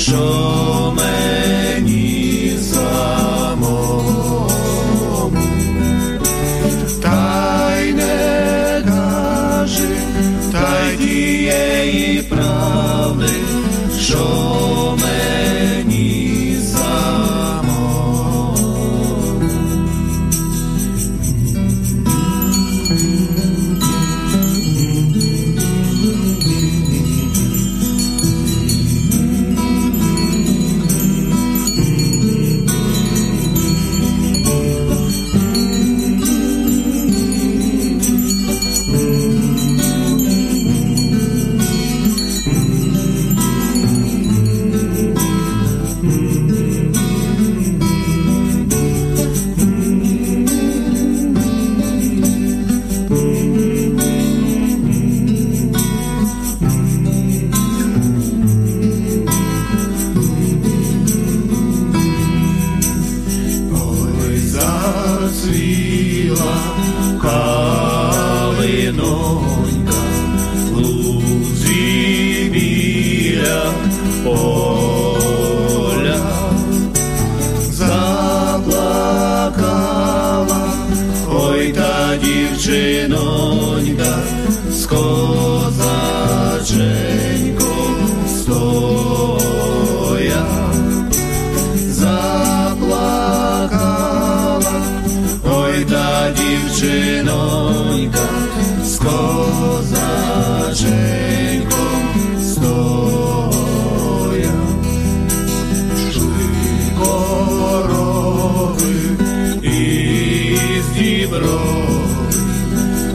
show 0.05 0.93
me 0.95 1.14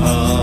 Oh. 0.02 0.39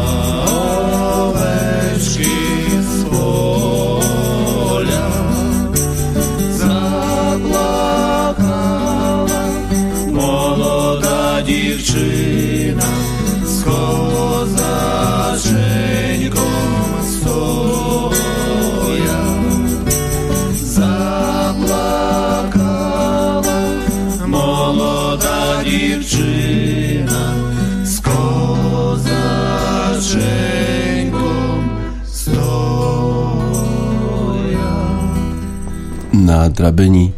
Na 36.58 36.64
drabyni 36.64 37.12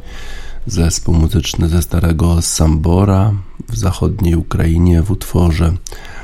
zespół 0.68 1.16
muzyczny 1.16 1.70
ze 1.70 1.82
starego 1.82 2.42
Sambora 2.42 3.34
w 3.70 3.78
zachodniej 3.78 4.36
Ukrainie 4.36 5.02
w 5.02 5.12
utworze 5.12 5.74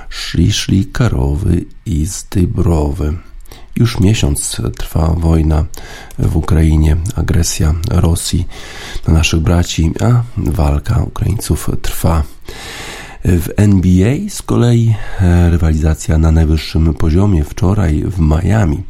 Szli 0.09 0.53
Szli 0.53 0.85
Karowy 0.85 1.65
i 1.85 2.05
Zdybrowy. 2.05 3.17
Już 3.75 3.99
miesiąc 3.99 4.61
trwa 4.77 5.07
wojna 5.07 5.65
w 6.19 6.37
Ukrainie, 6.37 6.97
agresja 7.15 7.73
Rosji 7.89 8.47
na 9.07 9.13
naszych 9.13 9.39
braci, 9.39 9.91
a 10.01 10.23
walka 10.37 11.03
Ukraińców 11.03 11.69
trwa. 11.81 12.23
W 13.27 13.49
NBA 13.57 14.29
z 14.29 14.41
kolei 14.41 14.95
e, 15.21 15.49
rywalizacja 15.49 16.17
na 16.17 16.31
najwyższym 16.31 16.93
poziomie. 16.93 17.43
Wczoraj 17.43 18.03
w 18.03 18.19
Miami 18.19 18.83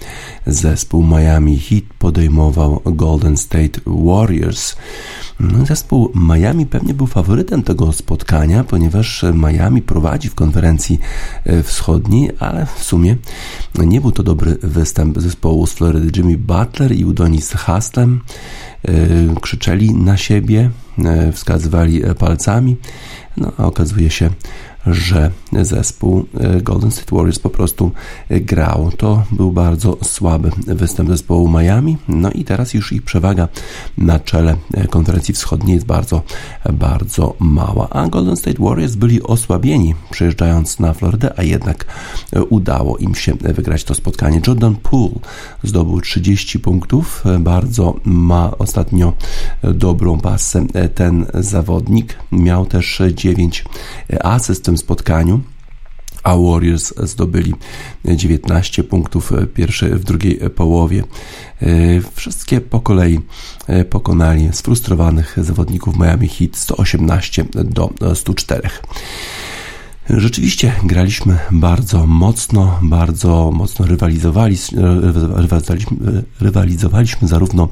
zespół 0.48 1.04
Miami 1.04 1.60
Heat 1.60 1.84
podejmował 2.00 2.82
Golden 2.86 3.38
State 3.38 3.82
Warriors. 3.86 4.76
No, 5.40 5.66
zespół 5.66 6.12
Miami 6.16 6.66
pewnie 6.66 6.94
był 6.94 7.08
faworytem 7.08 7.64
tego 7.64 7.94
spotkania, 7.94 8.64
ponieważ 8.64 9.26
Miami 9.34 9.82
prowadzi 9.82 10.30
w 10.30 10.36
konferencji 10.36 11.00
e, 11.44 11.64
wschodniej, 11.64 12.32
ale 12.40 12.66
w 12.66 12.84
sumie 12.84 13.16
nie 13.80 14.02
był 14.02 14.12
to 14.12 14.24
dobry 14.24 14.58
występ 14.64 15.22
zespołu 15.22 15.68
z 15.68 15.74
Florydy. 15.74 16.20
Jimmy 16.20 16.38
Butler 16.38 16.92
i 16.92 17.06
Udonis 17.06 17.52
Haslem 17.52 18.22
e, 18.84 18.92
krzyczeli 19.42 19.94
na 19.94 20.18
siebie, 20.18 20.70
wskazywali 21.34 22.02
palcami. 22.20 22.78
No 23.38 23.52
a 23.58 23.66
okazuje 23.66 24.10
się, 24.10 24.30
że 24.88 25.32
zespół 25.62 26.26
e, 26.40 26.62
Golden 26.62 26.92
State 26.92 27.16
Warriors 27.16 27.40
po 27.40 27.50
prostu 27.50 27.92
e, 28.30 28.40
grał. 28.40 28.92
To 28.98 29.24
był 29.32 29.52
bardzo 29.52 29.98
słaby 30.04 30.52
występ 30.68 31.10
zespołu 31.10 31.50
Miami. 31.50 31.98
No 32.08 32.32
i 32.32 32.44
teraz 32.44 32.74
już 32.74 32.94
ich 32.94 33.04
przewaga 33.04 33.48
na 33.98 34.20
czele 34.20 34.56
e, 34.74 34.88
konferencji 34.88 35.34
wschodniej 35.34 35.76
jest 35.76 35.86
bardzo, 35.86 36.22
bardzo 36.74 37.36
mała. 37.40 37.90
A 37.90 38.08
Golden 38.08 38.36
State 38.36 38.64
Warriors 38.64 38.96
byli 38.96 39.24
osłabieni 39.24 39.96
przyjeżdżając 40.12 40.80
na 40.80 40.94
Florydę, 40.94 41.34
a 41.40 41.44
jednak 41.44 41.86
udało 42.50 42.98
im 42.98 43.16
się 43.16 43.34
wygrać 43.34 43.84
to 43.84 43.94
spotkanie. 43.94 44.42
Jordan 44.48 44.76
Poole 44.76 45.16
zdobył 45.64 46.02
30 46.02 46.60
punktów. 46.60 47.24
Bardzo 47.40 47.96
ma 48.06 48.52
ostatnio 48.58 49.14
dobrą 49.64 50.20
pasę 50.20 50.66
ten 50.96 51.26
zawodnik. 51.34 52.18
Miał 52.32 52.66
też 52.66 53.02
9 53.16 53.66
asyst 54.24 54.64
tym 54.76 54.78
spotkaniu 54.78 55.42
a 56.24 56.38
Warriors 56.38 56.94
zdobyli 57.04 57.54
19 58.06 58.84
punktów 58.84 59.32
pierwszej, 59.54 59.92
w 59.92 60.04
drugiej 60.04 60.40
połowie. 60.56 61.04
Wszystkie 62.14 62.62
po 62.62 62.80
kolei 62.80 63.20
pokonali 63.90 64.50
sfrustrowanych 64.52 65.38
zawodników 65.38 66.00
Miami 66.00 66.28
Heat 66.28 66.56
118 66.58 67.46
do 67.54 68.16
104. 68.16 68.70
Rzeczywiście 70.10 70.74
graliśmy 70.84 71.38
bardzo 71.52 72.08
mocno, 72.08 72.80
bardzo 72.82 73.52
mocno 73.54 73.86
rywalizowali, 73.86 74.58
rywalizowaliśmy, 75.34 76.24
rywalizowaliśmy 76.40 77.28
zarówno 77.28 77.70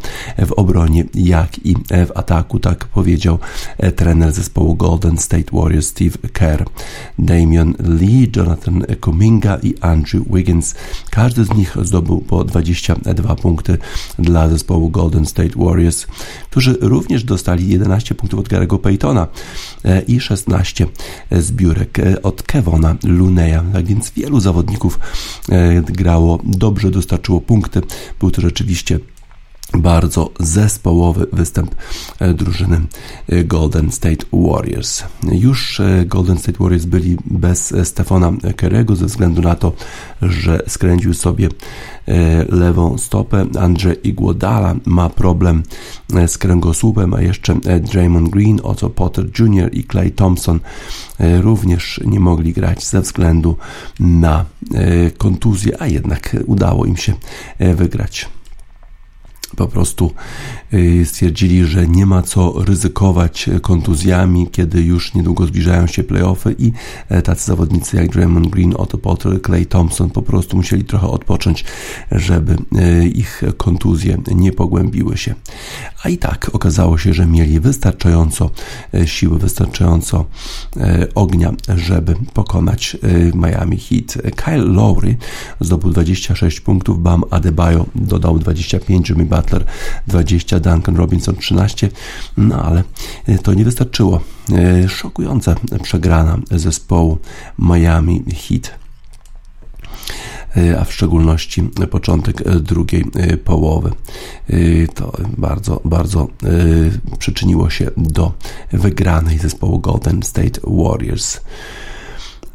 w 0.48 0.52
obronie, 0.52 1.06
jak 1.14 1.66
i 1.66 1.76
w 1.76 2.12
ataku, 2.16 2.60
tak 2.60 2.86
powiedział 2.86 3.40
trener 3.96 4.32
zespołu 4.32 4.76
Golden 4.76 5.18
State 5.18 5.58
Warriors 5.58 5.88
Steve 5.88 6.18
Kerr. 6.34 6.66
Damian 7.20 7.74
Lee, 7.80 8.32
Jonathan 8.36 8.84
Kuminga 9.02 9.58
i 9.64 9.76
Andrew 9.82 10.24
Wiggins. 10.34 10.76
Każdy 11.10 11.46
z 11.46 11.54
nich 11.54 11.78
zdobył 11.82 12.22
po 12.22 12.44
22 12.44 13.36
punkty 13.36 13.78
dla 14.20 14.50
zespołu 14.50 14.90
Golden 14.90 15.26
State 15.26 15.54
Warriors, 15.56 16.08
którzy 16.50 16.78
również 16.82 17.24
dostali 17.24 17.70
11 17.70 18.16
punktów 18.16 18.40
od 18.40 18.50
Gary'ego 18.50 18.80
Paytona 18.80 19.28
i 20.08 20.20
16 20.20 20.88
zbiórek 21.32 22.00
od 22.24 22.44
Kevona 22.44 22.96
Luneya. 23.04 23.64
Tak 23.74 23.86
więc 23.86 24.12
wielu 24.12 24.40
zawodników 24.40 25.00
e, 25.50 25.82
grało 25.82 26.40
dobrze, 26.44 26.92
dostarczyło 26.92 27.42
punkty. 27.42 27.82
Był 28.20 28.32
to 28.32 28.42
rzeczywiście 28.42 29.00
bardzo 29.78 30.30
zespołowy 30.40 31.28
występ 31.34 31.76
e, 32.20 32.34
drużyny 32.34 32.82
e, 33.30 33.44
Golden 33.44 33.92
State 33.92 34.26
Warriors. 34.34 35.04
Już 35.32 35.82
Golden 36.06 36.38
State 36.38 36.58
Warriors 36.60 36.86
byli 36.86 37.18
bez 37.26 37.74
Stefana 37.84 38.32
Kerego 38.56 38.96
ze 38.96 39.06
względu 39.06 39.42
na 39.42 39.56
to, 39.56 39.74
że 40.22 40.64
skręcił 40.68 41.14
sobie 41.14 41.50
E, 42.08 42.46
lewą 42.56 42.98
stopę. 42.98 43.46
Andrzej 43.60 44.08
Iguodala 44.08 44.76
ma 44.86 45.10
problem 45.10 45.64
e, 46.16 46.28
z 46.28 46.38
kręgosłupem, 46.38 47.14
a 47.14 47.22
jeszcze 47.22 47.54
e, 47.66 47.80
Draymond 47.80 48.30
Green, 48.30 48.60
Otto 48.64 48.90
Potter 48.90 49.26
Jr. 49.40 49.74
i 49.74 49.84
Clay 49.84 50.12
Thompson 50.12 50.60
również 51.42 52.02
nie 52.06 52.20
mogli 52.20 52.54
grać 52.54 52.86
ze 52.86 53.02
względu 53.02 53.58
na 54.00 54.46
kontuzję, 55.18 55.82
a 55.82 55.88
jednak 55.88 56.36
udało 56.46 56.86
im 56.86 56.98
się 56.98 57.14
wygrać 57.60 58.30
po 59.56 59.68
prostu 59.68 60.12
y, 60.74 61.06
stwierdzili, 61.06 61.66
że 61.66 61.88
nie 61.88 62.06
ma 62.06 62.22
co 62.22 62.54
ryzykować 62.66 63.50
kontuzjami, 63.62 64.48
kiedy 64.52 64.82
już 64.82 65.14
niedługo 65.14 65.46
zbliżają 65.46 65.88
się 65.88 66.04
playoffy 66.04 66.56
i 66.60 66.72
e, 67.10 67.22
tacy 67.22 67.46
zawodnicy 67.46 67.98
jak 67.98 68.10
Draymond 68.10 68.48
Green, 68.48 68.74
Otto 68.78 68.98
Potter, 68.98 69.42
Clay 69.42 69.66
Thompson 69.66 70.10
po 70.10 70.22
prostu 70.22 70.58
musieli 70.58 70.84
trochę 70.84 71.08
odpocząć, 71.08 71.66
żeby 72.12 72.58
e, 72.76 73.08
ich 73.08 73.44
kontuzje 73.58 74.18
nie 74.36 74.52
pogłębiły 74.52 75.18
się. 75.18 75.36
A 76.04 76.10
i 76.10 76.18
tak 76.18 76.50
okazało 76.54 76.98
się, 76.98 77.14
że 77.14 77.26
mieli 77.26 77.60
wystarczająco 77.60 78.50
e, 78.94 79.08
siły, 79.08 79.40
wystarczająco 79.40 80.26
ognia, 81.16 81.54
żeby 81.76 82.16
pokonać 82.34 82.98
Miami 83.34 83.78
Heat. 83.78 84.18
Kyle 84.36 84.66
Lowry 84.66 85.18
zdobył 85.60 85.92
26 85.92 86.60
punktów, 86.60 87.04
Bam 87.04 87.24
Adebayo 87.30 87.86
dodał 87.96 88.40
25, 88.40 89.10
Jimmy 89.10 89.26
Butler 89.26 89.66
20, 90.08 90.60
Duncan 90.60 90.96
Robinson 90.96 91.36
13, 91.36 91.90
no 92.38 92.64
ale 92.64 92.84
e, 93.28 93.38
to 93.38 93.54
nie 93.54 93.66
wystarczyło. 93.66 94.22
E, 94.52 94.90
szokująca 94.90 95.56
przegrana 95.84 96.38
zespołu 96.52 97.18
Miami 97.60 98.24
Heat 98.48 98.68
e, 98.68 98.78
a 100.80 100.84
w 100.84 100.94
szczególności 100.94 101.64
początek 101.92 102.44
drugiej 102.60 103.06
połowy. 103.44 103.92
To 104.96 105.14
bardzo, 105.38 105.82
bardzo 105.86 106.28
przyczyniło 107.20 107.70
się 107.70 107.92
do 107.98 108.34
wygranej 108.74 109.38
zespołu 109.40 109.80
Golden 109.80 110.24
State 110.24 110.60
Warriors. 110.64 111.40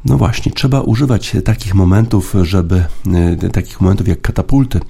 No 0.04 0.18
właśnie, 0.18 0.52
trzeba 0.52 0.80
używać 0.80 1.36
takich 1.44 1.74
momentów, 1.74 2.34
żeby 2.42 2.84
e, 3.44 3.50
takich 3.50 3.80
momentów 3.80 4.08
jak 4.08 4.20
katapulty, 4.20 4.80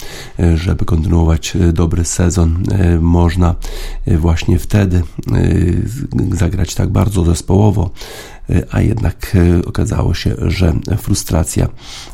e, 0.41 0.57
żeby 0.57 0.85
kontynuować 0.85 1.57
e, 1.57 1.73
dobry 1.73 2.05
sezon. 2.05 2.63
Można 3.01 3.55
właśnie 4.07 4.59
wtedy 4.59 5.03
zagrać 6.33 6.75
tak 6.75 6.89
bardzo 6.89 7.25
zespołowo, 7.25 7.91
a 8.71 8.81
jednak 8.81 9.37
okazało 9.67 10.15
się, 10.15 10.35
że 10.41 10.73
frustracja 10.97 11.69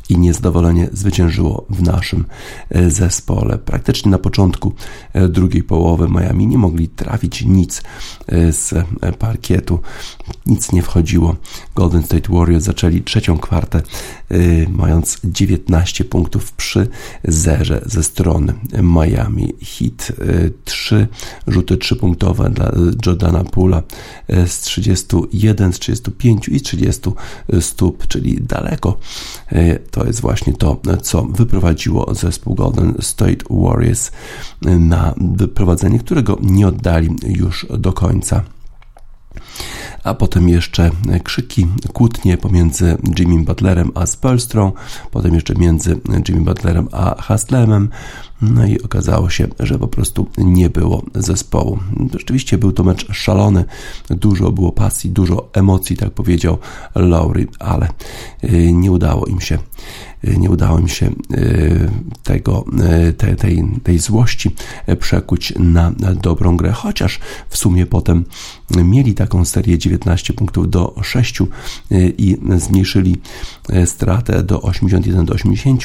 i 0.08 0.18
niezadowolenie 0.18 0.88
zwyciężyło 0.92 1.66
w 1.70 1.82
naszym 1.82 2.24
e, 2.70 2.90
zespole. 2.90 3.58
Praktycznie 3.58 4.10
na 4.10 4.18
początku 4.18 4.72
drugiej 5.28 5.62
połowy 5.62 6.08
Miami 6.08 6.46
nie 6.46 6.58
mogli 6.58 6.88
trafić 6.88 7.44
nic 7.44 7.82
z 8.50 8.74
parkietu, 9.18 9.80
nic 10.46 10.72
nie 10.72 10.82
wchodziło. 10.82 11.36
Golden 11.74 12.02
State 12.02 12.32
Warriors 12.32 12.64
zaczęli 12.64 13.02
trzecią 13.02 13.38
kwartę 13.38 13.82
mając 14.68 15.20
19 15.24 16.04
punktów 16.04 16.52
przy 16.52 16.88
zerze 17.24 17.82
ze 17.86 18.02
strony 18.02 18.54
Miami 18.82 19.52
Heat. 19.62 20.12
3 20.64 21.08
rzuty 21.46 21.76
3 21.76 21.96
punktowe 21.96 22.50
dla 22.50 22.72
Jordana 23.06 23.44
Pula 23.44 23.82
z 24.46 24.60
31, 24.60 25.72
z 25.72 25.78
35 25.78 26.23
i 26.24 26.60
30 26.60 27.10
stóp, 27.60 28.06
czyli 28.06 28.38
daleko. 28.40 28.98
To 29.90 30.06
jest 30.06 30.20
właśnie 30.20 30.52
to, 30.52 30.80
co 31.02 31.22
wyprowadziło 31.22 32.14
zespół 32.14 32.54
Golden 32.54 32.94
State 33.00 33.44
Warriors 33.50 34.10
na 34.62 35.14
wyprowadzenie, 35.16 35.98
którego 35.98 36.38
nie 36.42 36.68
oddali 36.68 37.08
już 37.26 37.66
do 37.78 37.92
końca. 37.92 38.42
A 40.04 40.14
potem 40.14 40.48
jeszcze 40.48 40.90
krzyki, 41.24 41.66
kłótnie 41.92 42.38
pomiędzy 42.38 42.96
Jimmy 43.18 43.44
Butlerem 43.44 43.90
a 43.94 44.06
Spolstrą, 44.06 44.72
potem 45.10 45.34
jeszcze 45.34 45.54
między 45.54 46.00
Jimmy 46.28 46.40
Butlerem 46.40 46.88
a 46.92 47.22
Haslemem, 47.22 47.88
no 48.42 48.66
i 48.66 48.82
okazało 48.82 49.30
się, 49.30 49.48
że 49.60 49.78
po 49.78 49.88
prostu 49.88 50.26
nie 50.38 50.70
było 50.70 51.02
zespołu. 51.14 51.78
Rzeczywiście 52.12 52.58
był 52.58 52.72
to 52.72 52.84
mecz 52.84 53.12
szalony, 53.12 53.64
dużo 54.08 54.52
było 54.52 54.72
pasji, 54.72 55.10
dużo 55.10 55.48
emocji, 55.52 55.96
tak 55.96 56.10
powiedział 56.10 56.58
Lowry, 56.94 57.46
ale 57.58 57.88
y, 58.44 58.72
nie 58.72 58.92
udało 58.92 59.26
im 59.26 59.40
się 59.40 59.58
y, 60.24 60.36
nie 60.38 60.50
udało 60.50 60.78
im 60.78 60.88
się 60.88 61.06
y, 61.06 61.90
tego, 62.22 62.64
tej, 63.16 63.36
tej, 63.36 63.64
tej 63.82 63.98
złości 63.98 64.54
przekuć 65.00 65.52
na 65.58 65.92
dobrą 66.22 66.56
grę, 66.56 66.72
chociaż 66.72 67.20
w 67.48 67.56
sumie 67.56 67.86
potem 67.86 68.24
mieli 68.70 69.14
taką 69.14 69.44
serię 69.44 69.78
19 69.78 70.34
punktów 70.34 70.70
do 70.70 70.94
6 71.02 71.38
i 72.18 72.36
zmniejszyli 72.56 73.16
stratę 73.84 74.42
do 74.42 74.62
81 74.62 75.24
do 75.24 75.34
80, 75.34 75.84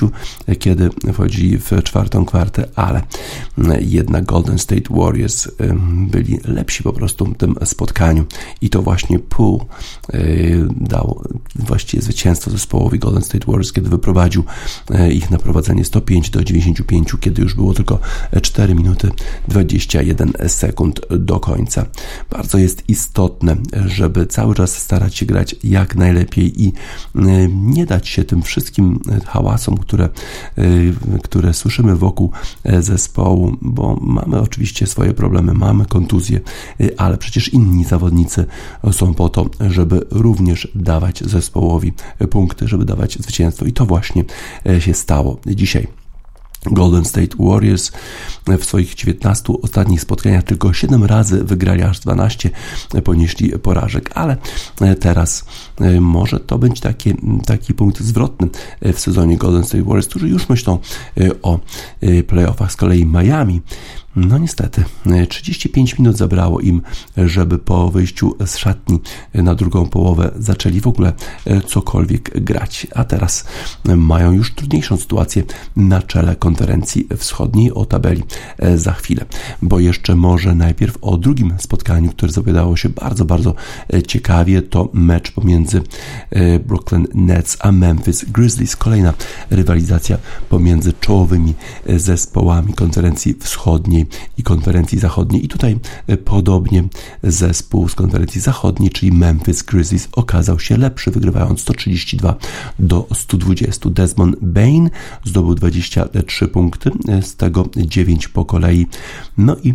kiedy 0.60 0.90
wchodzili 1.14 1.58
w 1.58 1.84
czwartą 1.84 2.26
kwartę 2.26 2.39
czwarte, 2.40 2.68
ale 2.76 3.02
jednak 3.82 4.26
Golden 4.26 4.60
State 4.60 4.82
Warriors 4.90 5.48
byli 5.92 6.40
lepsi 6.46 6.84
po 6.84 6.94
prostu 6.94 7.26
w 7.26 7.38
tym 7.38 7.56
spotkaniu 7.64 8.26
i 8.62 8.70
to 8.70 8.82
właśnie 8.82 9.20
Poole 9.20 9.66
dał 10.72 11.24
właściwie 11.56 12.04
zwycięstwo 12.04 12.52
zespołowi 12.52 13.00
Golden 13.00 13.24
State 13.24 13.46
Warriors, 13.46 13.74
kiedy 13.74 13.90
wyprowadził 13.90 14.44
ich 15.12 15.32
na 15.32 15.38
prowadzenie 15.38 15.86
105 15.86 16.30
do 16.30 16.44
95, 16.44 17.14
kiedy 17.20 17.42
już 17.42 17.56
było 17.56 17.74
tylko 17.74 18.00
4 18.42 18.76
minuty 18.76 19.12
21 19.48 20.34
sekund 20.48 21.02
do 21.10 21.40
końca. 21.40 21.86
Bardzo 22.30 22.58
jest 22.58 22.90
istotne, 22.90 23.56
żeby 23.86 24.28
cały 24.28 24.56
czas 24.56 24.78
starać 24.78 25.16
się 25.16 25.26
grać 25.26 25.56
jak 25.64 25.96
najlepiej 25.96 26.64
i 26.64 26.74
nie 27.50 27.86
dać 27.86 28.08
się 28.08 28.24
tym 28.24 28.42
wszystkim 28.42 29.00
hałasom, 29.26 29.78
które, 29.78 30.10
które 31.24 31.54
słyszymy 31.54 31.96
wokół 31.96 32.29
zespołu, 32.80 33.58
bo 33.62 33.98
mamy 34.02 34.42
oczywiście 34.42 34.88
swoje 34.88 35.14
problemy, 35.14 35.54
mamy 35.54 35.86
kontuzje, 35.86 36.40
ale 36.98 37.18
przecież 37.18 37.54
inni 37.54 37.86
zawodnicy 37.86 38.46
są 38.92 39.14
po 39.14 39.30
to, 39.30 39.50
żeby 39.60 40.06
również 40.12 40.68
dawać 40.76 41.24
zespołowi 41.24 41.94
punkty, 42.30 42.68
żeby 42.68 42.86
dawać 42.86 43.18
zwycięstwo 43.20 43.66
i 43.66 43.74
to 43.74 43.86
właśnie 43.86 44.24
się 44.80 44.94
stało 44.94 45.40
dzisiaj. 45.48 45.99
Golden 46.66 47.06
State 47.06 47.38
Warriors 47.40 47.92
w 48.60 48.66
swoich 48.66 48.96
19 48.96 49.54
ostatnich 49.62 50.02
spotkaniach 50.02 50.44
tylko 50.44 50.74
7 50.74 51.04
razy 51.04 51.44
wygrali, 51.44 51.84
aż 51.84 52.00
12 52.00 52.50
ponieśli 53.04 53.50
porażek, 53.50 54.12
ale 54.16 54.38
teraz 55.00 55.46
e, 55.82 56.02
może 56.02 56.40
to 56.40 56.58
być 56.58 56.80
taki, 56.80 57.14
taki 57.46 57.74
punkt 57.74 58.00
zwrotny 58.00 58.50
w 58.82 59.00
sezonie 59.00 59.38
Golden 59.38 59.64
State 59.64 59.84
Warriors, 59.84 60.08
którzy 60.08 60.30
już 60.30 60.50
myślą 60.50 60.80
e, 61.18 61.42
o 61.42 61.60
e, 62.02 62.24
playoffach. 62.24 62.72
Z 62.72 62.76
kolei 62.76 63.06
Miami 63.06 63.62
no 64.28 64.38
niestety, 64.38 64.84
35 65.30 65.98
minut 66.00 66.18
zabrało 66.18 66.60
im, 66.60 66.82
żeby 67.18 67.60
po 67.60 67.90
wyjściu 67.90 68.36
z 68.46 68.58
szatni 68.58 69.00
na 69.34 69.56
drugą 69.56 69.86
połowę 69.86 70.32
zaczęli 70.40 70.82
w 70.82 70.88
ogóle 70.88 71.14
cokolwiek 71.68 72.44
grać. 72.44 72.88
A 72.96 73.04
teraz 73.04 73.46
mają 73.86 74.32
już 74.32 74.54
trudniejszą 74.54 74.98
sytuację 74.98 75.44
na 75.76 76.02
czele 76.02 76.36
konferencji 76.36 77.08
wschodniej 77.18 77.74
o 77.74 77.86
tabeli 77.86 78.24
za 78.76 78.94
chwilę, 78.94 79.26
bo 79.62 79.80
jeszcze 79.80 80.16
może 80.16 80.56
najpierw 80.56 80.98
o 81.02 81.18
drugim 81.18 81.54
spotkaniu, 81.60 82.10
które 82.10 82.32
zapowiadało 82.32 82.78
się 82.78 82.90
bardzo, 82.90 83.26
bardzo 83.26 83.56
ciekawie, 84.08 84.62
to 84.62 84.90
mecz 84.94 85.32
pomiędzy 85.32 85.82
Brooklyn 86.68 87.08
Nets 87.14 87.58
a 87.60 87.72
Memphis 87.72 88.26
Grizzlies. 88.26 88.76
Kolejna 88.76 89.14
rywalizacja 89.50 90.18
pomiędzy 90.50 90.94
czołowymi 90.94 91.54
zespołami 91.86 92.74
konferencji 92.74 93.36
wschodniej 93.40 94.06
i 94.38 94.44
konferencji 94.44 95.00
zachodniej. 95.00 95.46
I 95.46 95.48
tutaj 95.48 95.80
e, 96.08 96.18
podobnie 96.18 96.84
zespół 97.24 97.90
z 97.90 97.96
konferencji 97.96 98.42
zachodniej, 98.42 98.90
czyli 98.90 99.12
Memphis 99.12 99.64
Grizzlies, 99.64 100.10
okazał 100.12 100.60
się 100.60 100.78
lepszy, 100.78 101.12
wygrywając 101.12 101.62
132 101.62 102.36
do 102.80 103.08
120. 103.14 103.90
Desmond 103.90 104.36
Bain 104.42 104.90
zdobył 105.24 105.56
23 105.56 106.48
punkty, 106.48 106.92
e, 107.10 107.22
z 107.22 107.36
tego 107.36 107.70
9 107.76 108.28
po 108.28 108.46
kolei. 108.46 108.88
No 109.38 109.56
i 109.64 109.74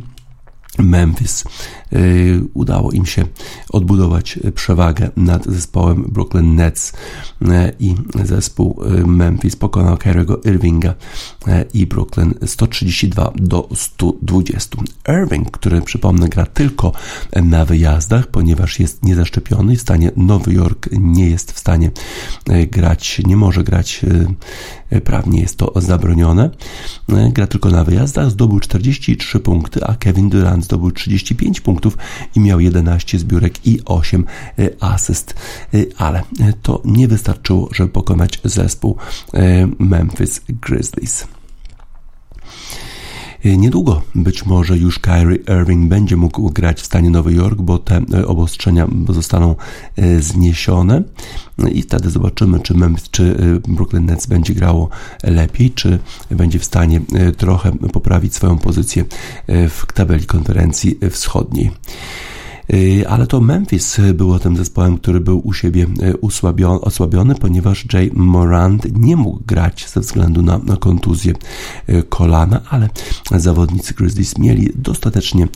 Memphis. 0.78 1.44
Y, 1.92 2.40
udało 2.54 2.92
im 2.92 3.06
się 3.06 3.24
odbudować 3.70 4.38
przewagę 4.54 5.10
nad 5.16 5.44
zespołem 5.44 6.02
Brooklyn 6.02 6.54
Nets 6.54 6.92
y, 7.42 7.46
i 7.80 7.94
zespół 8.24 8.82
y, 8.84 9.06
Memphis 9.06 9.56
pokonał 9.56 9.96
Kyriego 9.96 10.40
Irvinga 10.44 10.94
i 11.74 11.86
Brooklyn 11.86 12.34
132 12.46 13.32
do 13.36 13.68
120. 13.74 14.76
Irving, 15.08 15.50
który 15.50 15.82
przypomnę 15.82 16.28
gra 16.28 16.46
tylko 16.46 16.92
na 17.42 17.64
wyjazdach, 17.64 18.26
ponieważ 18.26 18.80
jest 18.80 19.02
niezaszczepiony 19.02 19.72
i 19.72 19.76
w 19.76 19.80
stanie 19.80 20.10
Nowy 20.16 20.52
Jork 20.52 20.88
nie 20.92 21.30
jest 21.30 21.52
w 21.52 21.58
stanie 21.58 21.90
grać, 22.70 23.20
nie 23.26 23.36
może 23.36 23.64
grać 23.64 24.00
prawnie 25.04 25.40
jest 25.40 25.56
to 25.56 25.72
zabronione. 25.76 26.50
Gra 27.32 27.46
tylko 27.46 27.70
na 27.70 27.84
wyjazdach, 27.84 28.30
zdobył 28.30 28.60
43 28.60 29.40
punkty, 29.40 29.84
a 29.84 29.94
Kevin 29.94 30.30
Durant 30.30 30.63
zdobył 30.64 30.90
35 30.90 31.60
punktów 31.60 31.96
i 32.36 32.40
miał 32.40 32.60
11 32.60 33.18
zbiórek 33.18 33.66
i 33.66 33.80
8 33.84 34.24
e, 34.58 34.70
asyst, 34.80 35.34
e, 35.74 35.78
ale 35.96 36.18
e, 36.18 36.52
to 36.62 36.82
nie 36.84 37.08
wystarczyło, 37.08 37.68
żeby 37.72 37.90
pokonać 37.90 38.40
zespół 38.44 38.96
Memphis 39.78 40.40
Grizzlies. 40.48 41.26
Niedługo 43.44 44.02
być 44.14 44.46
może 44.46 44.78
już 44.78 44.98
Kyrie 44.98 45.38
Irving 45.60 45.88
będzie 45.88 46.16
mógł 46.16 46.50
grać 46.50 46.80
w 46.80 46.86
stanie 46.86 47.10
Nowy 47.10 47.32
Jork, 47.32 47.60
bo 47.60 47.78
te 47.78 48.26
obostrzenia 48.26 48.88
zostaną 49.08 49.54
zniesione 50.20 51.02
i 51.72 51.82
wtedy 51.82 52.10
zobaczymy, 52.10 52.60
czy, 52.60 52.74
Memphis, 52.74 53.10
czy 53.10 53.36
Brooklyn 53.68 54.06
Nets 54.06 54.26
będzie 54.26 54.54
grało 54.54 54.88
lepiej, 55.22 55.70
czy 55.70 55.98
będzie 56.30 56.58
w 56.58 56.64
stanie 56.64 57.00
trochę 57.36 57.72
poprawić 57.72 58.34
swoją 58.34 58.58
pozycję 58.58 59.04
w 59.48 59.92
tabeli 59.94 60.26
konferencji 60.26 60.98
wschodniej. 61.10 61.70
Y, 62.72 63.08
ale 63.08 63.26
to 63.26 63.40
Memphis 63.40 64.00
było 64.14 64.38
tym 64.38 64.56
zespołem, 64.56 64.98
który 64.98 65.20
był 65.20 65.40
u 65.44 65.52
siebie 65.52 65.86
y, 66.02 66.20
osłabiony, 66.80 67.34
ponieważ 67.34 67.86
Jay 67.92 68.10
Morant 68.14 68.86
nie 68.98 69.16
mógł 69.16 69.40
grać 69.46 69.88
ze 69.88 70.00
względu 70.00 70.42
na, 70.42 70.58
na 70.58 70.76
kontuzję 70.76 71.32
y, 71.88 72.02
kolana, 72.02 72.60
ale 72.70 72.88
zawodnicy 73.30 73.94
Grizzlies 73.94 74.38
mieli 74.38 74.70
dostatecznie 74.74 75.48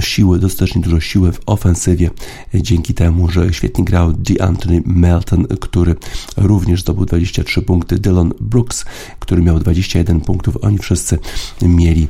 siły, 0.00 0.38
dostatecznie 0.38 0.82
dużo 0.82 1.00
siły 1.00 1.32
w 1.32 1.40
ofensywie, 1.46 2.10
dzięki 2.54 2.94
temu, 2.94 3.30
że 3.30 3.52
świetnie 3.52 3.84
grał 3.84 4.12
DeAnthony 4.12 4.82
Melton, 4.86 5.46
który 5.60 5.94
również 6.36 6.80
zdobył 6.80 7.06
23 7.06 7.62
punkty, 7.62 7.98
Dylan 7.98 8.32
Brooks, 8.40 8.84
który 9.18 9.42
miał 9.42 9.58
21 9.58 10.20
punktów, 10.20 10.58
oni 10.62 10.78
wszyscy 10.78 11.18
mieli 11.62 12.08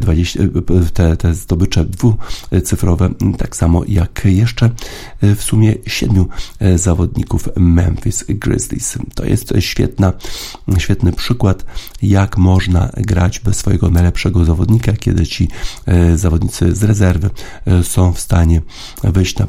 20, 0.00 0.40
te, 0.94 1.16
te 1.16 1.34
zdobycze 1.34 1.84
dwucyfrowe 1.84 2.99
tak 3.38 3.56
samo 3.56 3.82
jak 3.88 4.22
jeszcze 4.24 4.70
e, 5.20 5.34
w 5.34 5.42
sumie 5.42 5.74
siedmiu 5.86 6.28
e, 6.58 6.78
zawodników 6.78 7.48
Memphis 7.56 8.24
Grizzlies. 8.28 8.98
To 9.14 9.24
jest 9.24 9.52
świetna, 9.58 10.12
świetny 10.78 11.12
przykład, 11.12 11.64
jak 12.02 12.38
można 12.38 12.90
grać 12.96 13.40
bez 13.40 13.56
swojego 13.56 13.90
najlepszego 13.90 14.44
zawodnika, 14.44 14.92
kiedy 14.92 15.26
ci 15.26 15.48
e, 15.86 16.18
zawodnicy 16.18 16.74
z 16.74 16.82
rezerwy 16.82 17.30
są 17.82 18.12
w 18.12 18.20
stanie 18.20 18.60
wyjść 19.04 19.38
na 19.38 19.46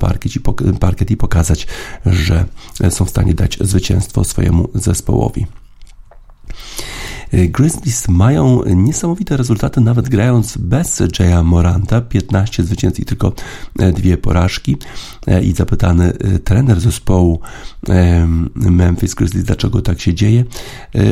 parkiet 0.80 1.12
i, 1.12 1.18
pokazać, 1.18 1.68
że 2.06 2.46
są 2.90 3.06
w 3.06 3.10
stanie 3.10 3.34
dać 3.34 3.58
zwycięstwo 3.62 4.24
swojemu 4.24 4.70
zespołowi. 4.76 5.46
Grizzlies 7.34 8.08
mają 8.08 8.64
niesamowite 8.66 9.38
rezultaty, 9.38 9.82
nawet 9.82 10.10
grając 10.10 10.58
bez 10.58 11.04
Jaya 11.20 11.44
Moranta, 11.44 12.02
15 12.02 12.64
zwycięstw 12.64 13.00
i 13.00 13.06
tylko 13.06 13.34
e, 13.80 13.92
dwie 13.92 14.18
porażki. 14.18 14.78
E, 15.28 15.44
I 15.44 15.54
zapytany 15.54 16.14
e, 16.14 16.40
trener 16.40 16.80
zespołu 16.80 17.40
Memphis 18.56 19.14
Grizzlies, 19.14 19.46
dlaczego 19.46 19.82
tak 19.82 20.02
się 20.02 20.14
dzieje, 20.14 20.46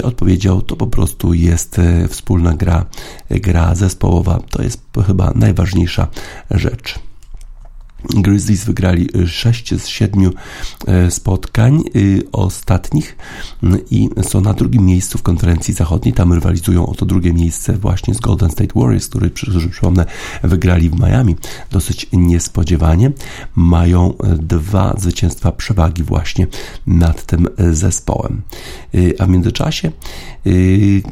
odpowiedział, 0.03 0.61
to 0.61 0.75
po 0.75 0.87
prostu 0.87 1.33
jest 1.33 1.81
wspólna 2.09 2.53
gra, 2.53 2.85
gra 3.29 3.75
zespołowa. 3.75 4.39
To 4.49 4.63
jest 4.63 4.81
chyba 5.07 5.31
najważniejsza 5.35 6.07
rzecz. 6.51 7.08
Grizzlies 8.03 8.65
wygrali 8.65 9.09
6 9.27 9.73
z 9.75 9.87
7 9.87 10.31
e, 10.87 11.11
spotkań 11.11 11.75
e, 11.75 11.81
ostatnich 12.31 13.17
i 13.91 14.09
są 14.21 14.41
na 14.41 14.53
drugim 14.53 14.85
miejscu 14.85 15.17
w 15.17 15.21
konferencji 15.21 15.73
zachodniej. 15.73 16.13
Tam 16.13 16.33
rywalizują 16.33 16.85
o 16.85 16.95
to 16.95 17.05
drugie 17.05 17.33
miejsce 17.33 17.73
właśnie 17.73 18.13
z 18.13 18.19
Golden 18.19 18.51
State 18.51 18.79
Warriors, 18.79 19.07
którzy, 19.07 19.69
przypomnę, 19.69 20.05
wygrali 20.43 20.89
w 20.89 20.99
Miami 20.99 21.35
dosyć 21.71 22.07
niespodziewanie. 22.13 23.11
Mają 23.55 24.13
dwa 24.37 24.95
zwycięstwa 24.97 25.51
przewagi 25.51 26.03
właśnie 26.03 26.47
nad 26.87 27.25
tym 27.25 27.47
zespołem. 27.71 28.41
A 29.19 29.25
w 29.25 29.29
międzyczasie 29.29 29.91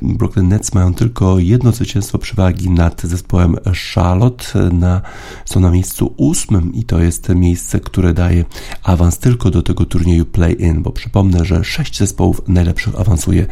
Brooklyn 0.02 0.48
Nets 0.48 0.74
mają 0.74 0.94
tylko 0.94 1.40
jedno 1.40 1.72
zwycięstwo 1.72 2.18
przewagi 2.18 2.70
nad 2.70 3.02
zespołem 3.02 3.56
Charlotte. 3.94 4.70
Na, 4.72 5.02
są 5.46 5.60
na 5.60 5.72
miejscu 5.72 6.14
ósmym 6.18 6.77
i 6.78 6.84
to 6.84 7.00
jest 7.00 7.30
miejsce, 7.30 7.80
które 7.80 8.14
daje 8.14 8.46
awans 8.84 9.18
tylko 9.18 9.52
do 9.52 9.62
tego 9.62 9.86
turnieju 9.86 10.26
play-in, 10.26 10.84
bo 10.84 10.92
przypomnę, 10.92 11.46
że 11.46 11.64
sześć 11.64 11.98
zespołów 11.98 12.42
najlepszych 12.48 13.00
awansuje 13.00 13.46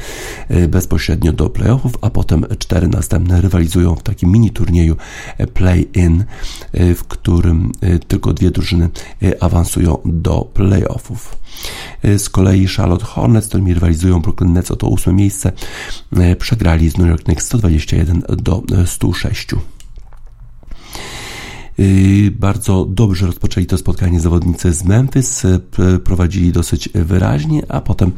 bezpośrednio 0.70 1.34
do 1.34 1.50
playoffów, 1.50 1.94
a 2.01 2.10
potem 2.10 2.46
cztery 2.60 2.88
następne 2.88 3.41
rywalizują 3.41 3.96
w 3.96 4.03
takim 4.03 4.32
mini 4.32 4.51
turnieju 4.51 4.96
play-in, 5.53 6.24
w 6.74 7.03
którym 7.08 7.72
tylko 8.08 8.34
dwie 8.34 8.51
drużyny 8.51 8.89
awansują 9.39 9.98
do 10.05 10.51
playoffów. 10.53 11.38
Z 12.17 12.29
kolei 12.29 12.67
Charlotte 12.67 13.05
Hornets, 13.05 13.46
z 13.46 13.50
którymi 13.50 13.74
rywalizują 13.74 14.22
Brooklyn 14.22 14.53
Nets 14.53 14.72
o 14.72 14.75
to 14.75 14.88
ósme 14.88 15.13
miejsce, 15.13 15.51
przegrali 16.39 16.89
z 16.89 16.98
New 16.98 17.08
York 17.08 17.24
Knicks 17.24 17.46
121 17.46 18.24
do 18.38 18.63
106. 18.86 19.48
Y, 21.79 22.32
bardzo 22.39 22.86
dobrze 22.86 23.25
rozpoczęli 23.25 23.65
to 23.65 23.77
spotkanie 23.77 24.20
zawodnicy 24.20 24.74
z 24.74 24.84
Memphis, 24.84 25.46
y, 25.46 25.60
prowadzili 26.03 26.51
dosyć 26.51 26.89
wyraźnie, 26.94 27.63
a 27.70 27.82
potem 27.82 28.12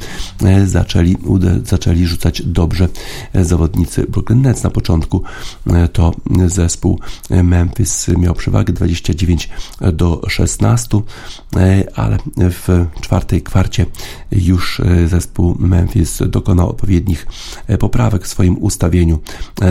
y, 0.44 0.68
zaczęli, 0.68 1.18
zaczęli 1.64 2.06
rzucać 2.06 2.42
dobrze 2.42 2.88
zawodnicy 3.34 4.06
Brooklyn 4.10 4.42
Nets. 4.42 4.64
Na 4.64 4.70
początku 4.70 5.24
to 5.94 6.12
zespół 6.46 7.00
Memphis 7.30 8.08
miał 8.08 8.34
przewagę 8.34 8.74
29 8.74 9.50
do 9.94 10.22
16, 10.28 11.02
ale 11.96 12.18
w 12.38 12.86
czwartej 13.02 13.42
kwarcie 13.42 13.86
już 14.32 14.82
zespół 15.08 15.56
Memphis 15.60 16.20
dokonał 16.28 16.70
odpowiednich 16.70 17.28
poprawek 17.80 18.24
w 18.24 18.28
swoim 18.28 18.58
ustawieniu. 18.58 19.20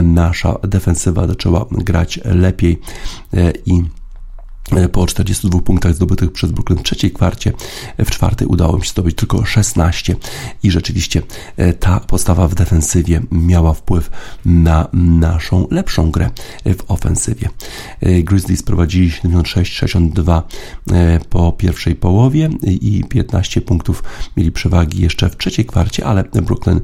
Nasza 0.02 0.58
defensywa 0.62 1.26
zaczęła 1.26 1.66
grać 1.70 2.20
lepiej 2.24 2.80
i 3.66 3.75
po 4.92 5.06
42 5.06 5.60
punktach 5.60 5.94
zdobytych 5.94 6.32
przez 6.32 6.52
Brooklyn 6.52 6.78
w 6.78 6.82
trzeciej 6.82 7.10
kwarcie, 7.10 7.52
e, 7.96 8.04
w 8.04 8.10
czwartej 8.10 8.48
udało 8.48 8.78
mi 8.78 8.84
się 8.84 8.90
zdobyć 8.90 9.16
tylko 9.16 9.44
16 9.44 10.16
i 10.62 10.70
rzeczywiście 10.70 11.22
e, 11.56 11.72
ta 11.72 12.00
postawa 12.00 12.48
w 12.48 12.54
defensywie 12.54 13.20
miała 13.30 13.74
wpływ 13.74 14.10
na 14.44 14.88
naszą 14.92 15.66
lepszą 15.70 16.10
grę 16.10 16.30
w 16.64 16.90
ofensywie. 16.90 17.48
Grizzlies 18.02 18.62
prowadzili 18.62 19.10
76-62 19.10 20.42
po 21.30 21.52
pierwszej 21.52 21.94
połowie 21.94 22.50
i 22.62 23.04
15 23.08 23.60
punktów 23.60 24.02
mieli 24.36 24.52
przewagi 24.52 25.02
jeszcze 25.02 25.30
w 25.30 25.36
trzeciej 25.36 25.64
kwarcie, 25.64 26.04
ale 26.04 26.24
Brooklyn 26.24 26.80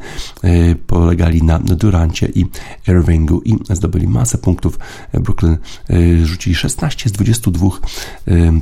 polegali 0.87 1.43
na 1.43 1.59
Durancie 1.59 2.29
i 2.35 2.47
Irvingu 2.89 3.43
i 3.45 3.57
zdobyli 3.71 4.09
masę 4.09 4.39
punktów. 4.39 4.79
Brooklyn 5.13 5.59
rzucili 6.25 6.57
16 6.57 7.09
z 7.09 7.13
22 7.13 7.72
dwóch 7.73 7.81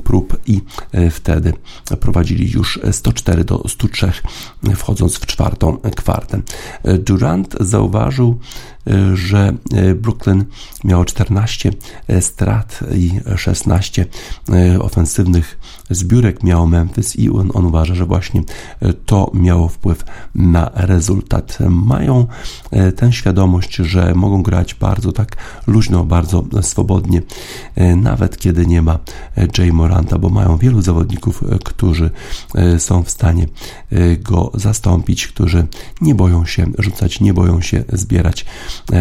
prób 0.05 0.41
i 0.47 0.61
e, 0.93 1.11
wtedy 1.11 1.53
prowadzili 2.01 2.51
już 2.51 2.81
104 2.93 3.45
do 3.45 3.69
103 3.69 4.13
wchodząc 4.77 5.17
w 5.17 5.27
czwartą 5.27 5.79
kwartę. 5.97 6.41
Durant 6.85 7.57
zauważył 7.61 8.39
że 9.15 9.53
e, 9.73 9.95
Brooklyn 9.95 10.45
miało 10.85 11.05
14 11.05 11.73
e, 12.09 12.23
strat 12.23 12.81
i 12.95 13.21
16 13.37 14.07
ofensywnych 14.81 15.59
zbiórek 15.91 16.43
miało 16.43 16.67
Memphis 16.67 17.17
i 17.17 17.31
on, 17.31 17.51
on 17.55 17.67
uważa, 17.67 17.95
że 17.95 18.07
właśnie 18.07 18.43
to 19.07 19.31
miało 19.35 19.69
wpływ 19.69 20.05
na 20.35 20.71
rezultat. 20.75 21.59
Mają 21.69 22.27
tę 22.97 23.13
świadomość, 23.13 23.77
że 23.77 24.15
mogą 24.15 24.43
grać 24.43 24.75
bardzo 24.75 25.13
tak 25.13 25.37
luźno, 25.67 26.05
bardzo 26.05 26.45
swobodnie, 26.63 27.23
nawet 27.97 28.39
kiedy 28.39 28.67
nie 28.67 28.83
ma 28.83 28.99
Jay 29.59 29.73
Moranta, 29.73 30.19
bo 30.19 30.29
mają 30.29 30.57
wielu 30.57 30.83
zawodników, 30.83 31.45
którzy 31.65 32.11
są 32.79 33.03
w 33.03 33.11
stanie 33.11 33.47
go 34.19 34.53
zastąpić, 34.55 35.27
którzy 35.27 35.67
nie 36.01 36.15
boją 36.15 36.47
się 36.47 36.67
rzucać, 36.79 37.21
nie 37.21 37.35
boją 37.35 37.61
się 37.61 37.85
zbierać 37.93 38.47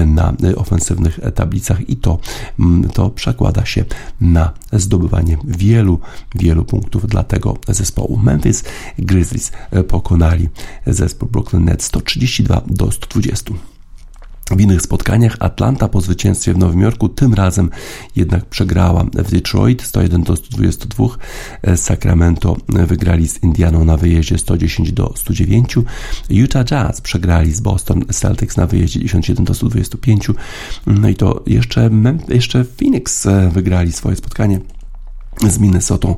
na 0.05 0.33
ofensywnych 0.55 1.19
tablicach 1.35 1.89
i 1.89 1.97
to, 1.97 2.19
mm, 2.59 2.89
to 2.89 3.09
przekłada 3.09 3.65
się 3.65 3.85
na 4.21 4.53
zdobywanie 4.73 5.37
wielu, 5.43 5.99
wielu 6.35 6.65
punktów 6.65 7.07
dla 7.07 7.23
tego 7.23 7.57
zespołu. 7.67 8.17
Memphis 8.17 8.63
Grizzlies 8.97 9.51
pokonali 9.87 10.49
zespół 10.87 11.29
Brooklyn 11.29 11.65
Nets 11.65 11.85
132 11.85 12.61
do 12.67 12.91
120. 12.91 13.53
W 14.49 14.61
innych 14.61 14.81
spotkaniach 14.81 15.35
Atlanta 15.39 15.87
po 15.87 16.01
zwycięstwie 16.01 16.53
w 16.53 16.57
Nowym 16.57 16.81
Jorku 16.81 17.09
tym 17.09 17.33
razem 17.33 17.69
jednak 18.15 18.45
przegrała 18.45 19.03
w 19.03 19.31
Detroit 19.31 19.81
101 19.81 20.23
do 20.23 20.35
122. 20.35 21.05
Sacramento 21.75 22.57
wygrali 22.67 23.27
z 23.27 23.43
Indianą 23.43 23.85
na 23.85 23.97
wyjeździe 23.97 24.37
110 24.37 24.91
do 24.91 25.13
109. 25.15 25.75
Utah 26.29 26.65
Jazz 26.65 27.01
przegrali 27.01 27.53
z 27.53 27.61
Boston 27.61 28.05
Celtics 28.11 28.57
na 28.57 28.67
wyjeździe 28.67 29.09
101 29.09 29.45
do 29.45 29.53
125. 29.53 30.27
No 30.87 31.09
i 31.09 31.15
to 31.15 31.43
jeszcze, 31.47 31.89
jeszcze 32.29 32.65
Phoenix 32.65 33.25
e, 33.25 33.49
wygrali 33.49 33.91
swoje 33.91 34.15
spotkanie 34.15 34.59
z 35.47 35.59
Minnesotą. 35.59 36.15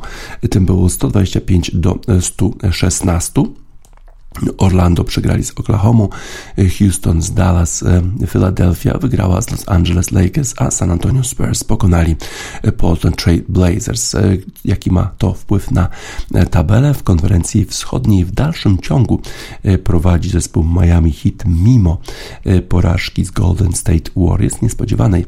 Tym 0.49 0.65
było 0.65 0.89
125 0.89 1.71
do 1.73 1.99
116. 2.21 3.43
Orlando 4.57 5.03
przegrali 5.03 5.43
z 5.43 5.51
Oklahoma, 5.51 6.07
Houston 6.79 7.21
z 7.21 7.33
Dallas, 7.33 7.83
e, 7.83 8.01
Philadelphia 8.27 8.97
wygrała 8.97 9.41
z 9.41 9.51
Los 9.51 9.69
Angeles 9.69 10.11
Lakers, 10.11 10.53
a 10.57 10.71
San 10.71 10.91
Antonio 10.91 11.23
Spurs 11.23 11.63
pokonali 11.63 12.15
Portland 12.77 13.15
Trail 13.23 13.43
Blazers. 13.49 14.15
E, 14.15 14.37
jaki 14.65 14.91
ma 14.91 15.11
to 15.17 15.33
wpływ 15.33 15.71
na 15.71 15.89
e, 16.33 16.45
tabelę? 16.45 16.93
W 16.93 17.03
konferencji 17.03 17.65
wschodniej 17.65 18.25
w 18.25 18.31
dalszym 18.31 18.77
ciągu 18.77 19.21
prowadzi 19.83 20.29
zespół 20.29 20.63
Miami 20.63 21.13
Heat 21.13 21.43
mimo 21.45 21.97
porażki 22.69 23.25
z 23.25 23.31
Golden 23.31 23.73
State 23.73 24.11
Warriors, 24.15 24.61
niespodziewanej 24.61 25.25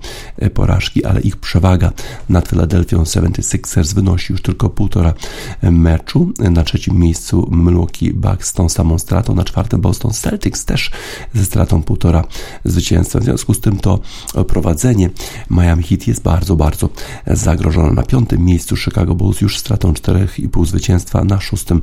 porażki, 0.54 1.06
ale 1.06 1.22
ich 1.22 1.38
przewaga 1.38 1.92
nad 2.30 2.48
Philadelphia 2.48 2.98
76ers 2.98 3.94
wynosi 3.96 4.34
już 4.34 4.42
tylko 4.42 4.70
półtora 4.70 5.14
meczu. 5.62 6.32
Na 6.40 6.64
trzecim 6.64 7.00
miejscu 7.00 7.50
Milwaukee 7.52 8.14
Bucks 8.14 8.54
tą 8.54 8.70
samą 8.70 8.93
stratą, 9.00 9.36
na 9.36 9.44
czwartym 9.44 9.82
Boston 9.82 10.12
Celtics 10.12 10.66
też 10.66 10.92
ze 11.34 11.46
stratą 11.46 11.84
półtora 11.84 12.24
zwycięstwa. 12.66 13.20
W 13.20 13.24
związku 13.24 13.54
z 13.54 13.60
tym 13.60 13.80
to 13.80 14.00
prowadzenie 14.48 15.10
Miami 15.50 15.84
Heat 15.84 16.08
jest 16.08 16.22
bardzo, 16.22 16.56
bardzo 16.56 16.90
zagrożone. 17.28 17.92
Na 17.92 18.04
piątym 18.04 18.46
miejscu 18.46 18.78
Chicago 18.78 19.16
Bulls 19.16 19.42
już 19.42 19.58
stratą 19.58 19.94
4,5 19.94 20.66
zwycięstwa, 20.66 21.24
na 21.24 21.42
szóstym 21.42 21.82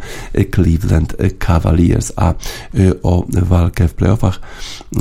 Cleveland 0.54 1.16
Cavaliers, 1.38 2.12
a 2.16 2.34
y, 2.74 3.02
o 3.02 3.24
walkę 3.42 3.88
w 3.88 3.94
playoffach 3.94 4.40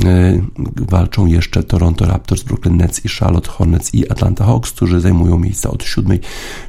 y, 0.04 0.42
walczą 0.76 1.26
jeszcze 1.26 1.62
Toronto 1.62 2.04
Raptors, 2.04 2.42
Brooklyn 2.42 2.76
Nets 2.76 3.04
i 3.04 3.08
Charlotte 3.08 3.50
Hornets 3.50 3.94
i 3.94 4.10
Atlanta 4.10 4.44
Hawks, 4.44 4.72
którzy 4.72 5.00
zajmują 5.00 5.38
miejsca 5.38 5.70
od 5.70 5.84
7, 5.84 6.18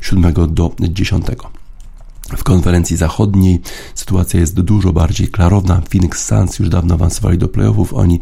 7 0.02 0.34
do 0.48 0.72
10. 0.80 1.26
W 2.38 2.44
konferencji 2.44 2.98
zachodniej 2.98 3.62
sytuacja 3.96 4.40
jest 4.40 4.62
dużo 4.62 4.94
bardziej 4.94 5.28
klarowna. 5.28 5.82
Phoenix 5.92 6.26
Suns 6.26 6.60
już 6.60 6.70
dawno 6.70 6.96
awansowali 6.96 7.38
do 7.38 7.48
playoffów. 7.48 7.94
Oni 7.94 8.20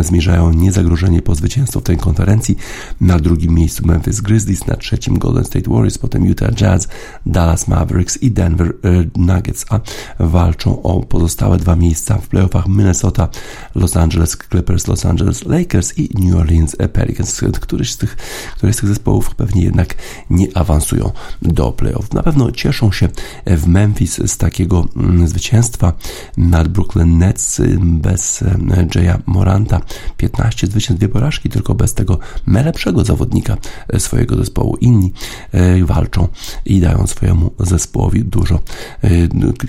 zmierzają 0.00 0.52
niezagrożenie 0.52 1.22
po 1.22 1.34
zwycięstwo 1.34 1.80
w 1.80 1.82
tej 1.82 1.96
konferencji. 1.96 2.56
Na 3.00 3.18
drugim 3.18 3.54
miejscu 3.54 3.86
Memphis 3.86 4.20
Grizzlies, 4.20 4.66
na 4.66 4.76
trzecim 4.76 5.18
Golden 5.18 5.44
State 5.44 5.70
Warriors, 5.70 5.98
potem 5.98 6.26
Utah 6.26 6.54
Jazz, 6.54 6.88
Dallas 7.26 7.68
Mavericks 7.68 8.22
i 8.22 8.30
Denver 8.30 8.68
e, 8.68 8.72
Nuggets, 9.20 9.64
a 9.68 9.80
walczą 10.18 10.82
o 10.82 11.00
pozostałe 11.00 11.58
dwa 11.58 11.76
miejsca 11.76 12.18
w 12.18 12.28
playoffach 12.28 12.68
Minnesota, 12.68 13.28
Los 13.74 13.96
Angeles 13.96 14.36
Clippers, 14.50 14.86
Los 14.86 15.06
Angeles 15.06 15.44
Lakers 15.44 15.98
i 15.98 16.08
New 16.18 16.36
Orleans 16.36 16.76
Pelicans. 16.92 17.40
Któryś 17.60 17.92
z 17.92 17.96
tych, 17.96 18.16
któryś 18.56 18.76
z 18.76 18.78
tych 18.78 18.88
zespołów 18.88 19.34
pewnie 19.34 19.62
jednak 19.62 19.94
nie 20.30 20.56
awansują 20.56 21.10
do 21.42 21.72
playoffów. 21.72 22.12
Na 22.12 22.22
pewno 22.22 22.52
cieszą 22.52 22.92
się 22.92 23.08
w 23.46 23.66
Memphis 23.66 24.20
z 24.26 24.36
takiego 24.36 24.88
mm, 24.96 25.28
zwycięstwa 25.28 25.92
nad 26.36 26.68
Brooklyn 26.68 27.18
Nets 27.18 27.60
bez 27.80 28.42
e, 28.42 28.58
Jaya 28.94 29.18
Moranta. 29.26 29.80
15 30.16 30.66
zwycięstw, 30.66 30.98
dwie 30.98 31.08
porażki, 31.08 31.48
tylko 31.48 31.74
bez 31.74 31.94
tego 31.94 32.18
najlepszego 32.46 33.04
zawodnika 33.04 33.56
e, 33.88 34.00
swojego 34.00 34.36
zespołu. 34.36 34.76
Inni 34.76 35.12
e, 35.52 35.84
walczą 35.84 36.28
i 36.64 36.80
dają 36.80 37.06
swojemu 37.06 37.50
zespołowi 37.58 38.24
dużo, 38.24 38.60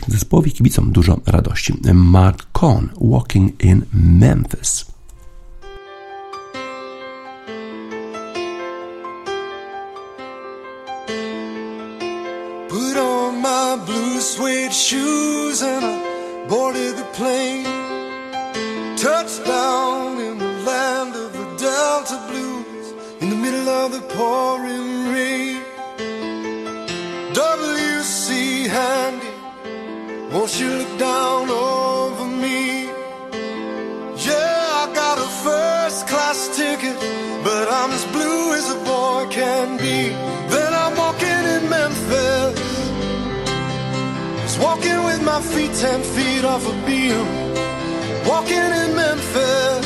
zespołowi 0.08 0.52
kibicom 0.52 0.92
dużo 0.92 1.20
radości. 1.26 1.74
Mark 1.94 2.48
Cohn, 2.52 2.88
Walking 3.02 3.64
in 3.64 3.82
Memphis. 3.94 4.98
blue 13.86 14.20
suede 14.20 14.74
shoes 14.74 15.62
and 15.62 15.86
I 15.86 16.46
boarded 16.48 16.96
the 16.98 17.08
plane. 17.14 17.66
Touched 18.98 19.46
down 19.46 20.20
in 20.20 20.38
the 20.38 20.54
land 20.66 21.16
of 21.16 21.34
the 21.34 21.46
Delta 21.58 22.18
Blues 22.30 22.94
in 23.22 23.30
the 23.30 23.36
middle 23.36 23.70
of 23.70 23.92
the 23.92 24.02
pouring 24.16 25.10
rain. 25.14 25.62
W.C. 27.34 28.68
Handy, 28.68 29.32
won't 30.32 30.60
you 30.60 30.70
look 30.70 31.00
down? 31.00 31.47
Walking 44.68 45.02
with 45.10 45.22
my 45.24 45.42
feet 45.52 45.74
ten 45.84 46.00
feet 46.16 46.44
off 46.44 46.64
a 46.74 46.76
beam. 46.86 47.26
Walking 48.32 48.70
in 48.82 48.90
Memphis. 49.02 49.86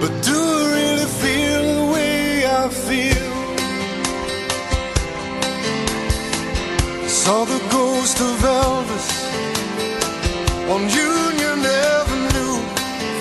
But 0.00 0.12
do 0.28 0.38
I 0.58 0.64
really 0.76 1.08
feel 1.22 1.62
the 1.78 1.86
way 1.94 2.18
I 2.60 2.64
feel? 2.86 3.30
Saw 7.22 7.40
the 7.54 7.60
ghost 7.76 8.16
of 8.28 8.36
Elvis 8.62 9.08
on 10.72 10.80
Union 11.10 11.58
Avenue. 11.96 12.56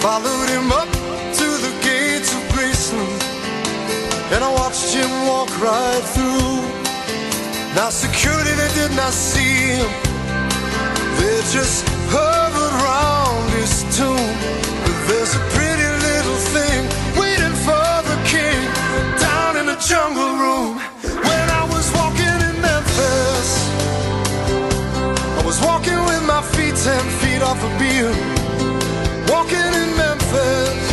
Followed 0.05 0.49
him 0.55 0.67
up 0.81 0.91
to 1.39 1.47
the 1.65 1.73
gates 1.87 2.29
of 2.37 2.41
Graceland, 2.53 3.21
and 4.33 4.41
I 4.47 4.49
watched 4.61 4.91
him 4.99 5.11
walk 5.31 5.51
right 5.67 6.03
through. 6.13 6.76
Now 7.77 7.89
security 7.91 8.49
they 8.57 8.73
did 8.73 8.91
not 8.95 9.13
see 9.13 9.77
him, 9.77 9.91
they 11.19 11.37
just 11.53 11.85
hovered 12.09 12.73
around 12.81 13.51
his 13.53 13.85
tomb. 13.95 14.33
But 14.81 14.97
there's 15.05 15.35
a 15.35 15.43
pretty 15.53 15.89
little 16.09 16.39
thing 16.57 16.81
waiting 17.21 17.55
for 17.67 17.89
the 18.09 18.17
king 18.25 18.59
down 19.21 19.57
in 19.61 19.67
the 19.67 19.77
jungle 19.77 20.33
room. 20.41 20.81
When 21.21 21.45
I 21.61 21.63
was 21.69 21.85
walking 21.93 22.37
in 22.49 22.55
Memphis, 22.65 23.49
I 25.37 25.41
was 25.45 25.61
walking 25.61 26.01
with 26.09 26.23
my 26.25 26.41
feet 26.41 26.73
ten 26.73 27.03
feet 27.21 27.43
off 27.43 27.61
a 27.61 27.69
beam. 27.77 28.09
Walking 29.29 29.71
in 29.81 29.89
Memphis, 30.01 30.86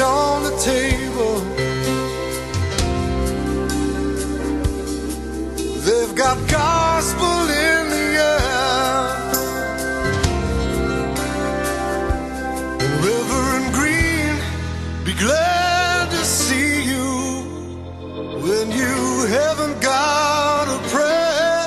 on 0.00 0.42
the 0.44 0.56
table. 0.58 1.40
They've 5.86 6.14
got 6.14 6.36
gospel 6.50 7.40
in 7.68 7.90
the 7.94 8.06
air. 8.32 9.08
Reverend 13.04 13.68
Green, 13.74 14.34
be 15.04 15.14
glad 15.14 16.10
to 16.10 16.24
see 16.24 16.84
you 16.90 17.08
when 18.46 18.70
you 18.70 19.26
haven't 19.28 19.80
got 19.80 20.68
a 20.68 20.78
prayer. 20.92 21.66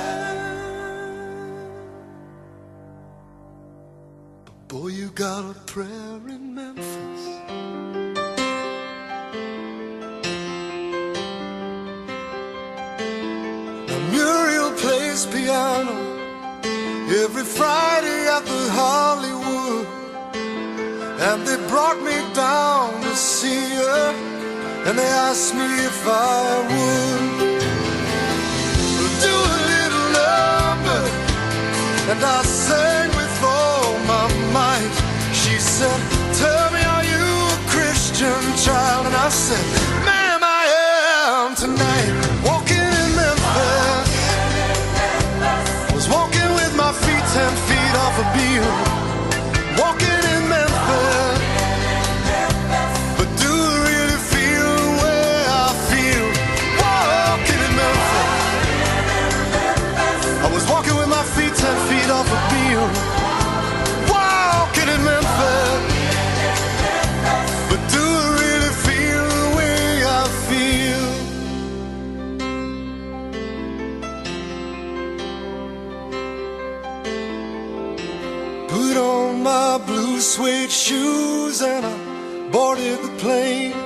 But 4.45 4.67
boy, 4.67 4.87
you 4.89 5.09
got 5.11 5.55
a 5.55 5.59
prayer 5.65 5.98
and 24.89 24.97
they 24.97 25.11
asked 25.29 25.53
me 25.53 25.69
if 25.85 26.01
I 26.07 26.65
would 26.69 27.61
do 29.25 29.35
a 29.55 29.61
little 29.73 30.07
number. 30.17 31.01
And 32.11 32.19
I 32.25 32.41
sang 32.41 33.09
with 33.09 33.37
all 33.43 33.93
my 34.09 34.25
might. 34.51 34.95
She 35.31 35.55
said, 35.59 35.99
Tell 36.41 36.71
me, 36.73 36.81
are 36.95 37.05
you 37.13 37.27
a 37.55 37.59
Christian 37.69 38.41
child? 38.65 39.05
And 39.05 39.15
I 39.15 39.29
said, 39.29 39.63
Ma'am, 40.09 40.41
I 40.41 40.63
am 41.45 41.55
tonight. 41.55 42.11
Walking 42.43 42.78
shoes 80.89 81.61
and 81.61 81.85
I 81.85 82.49
boarded 82.51 82.97
the 83.05 83.13
plane. 83.23 83.77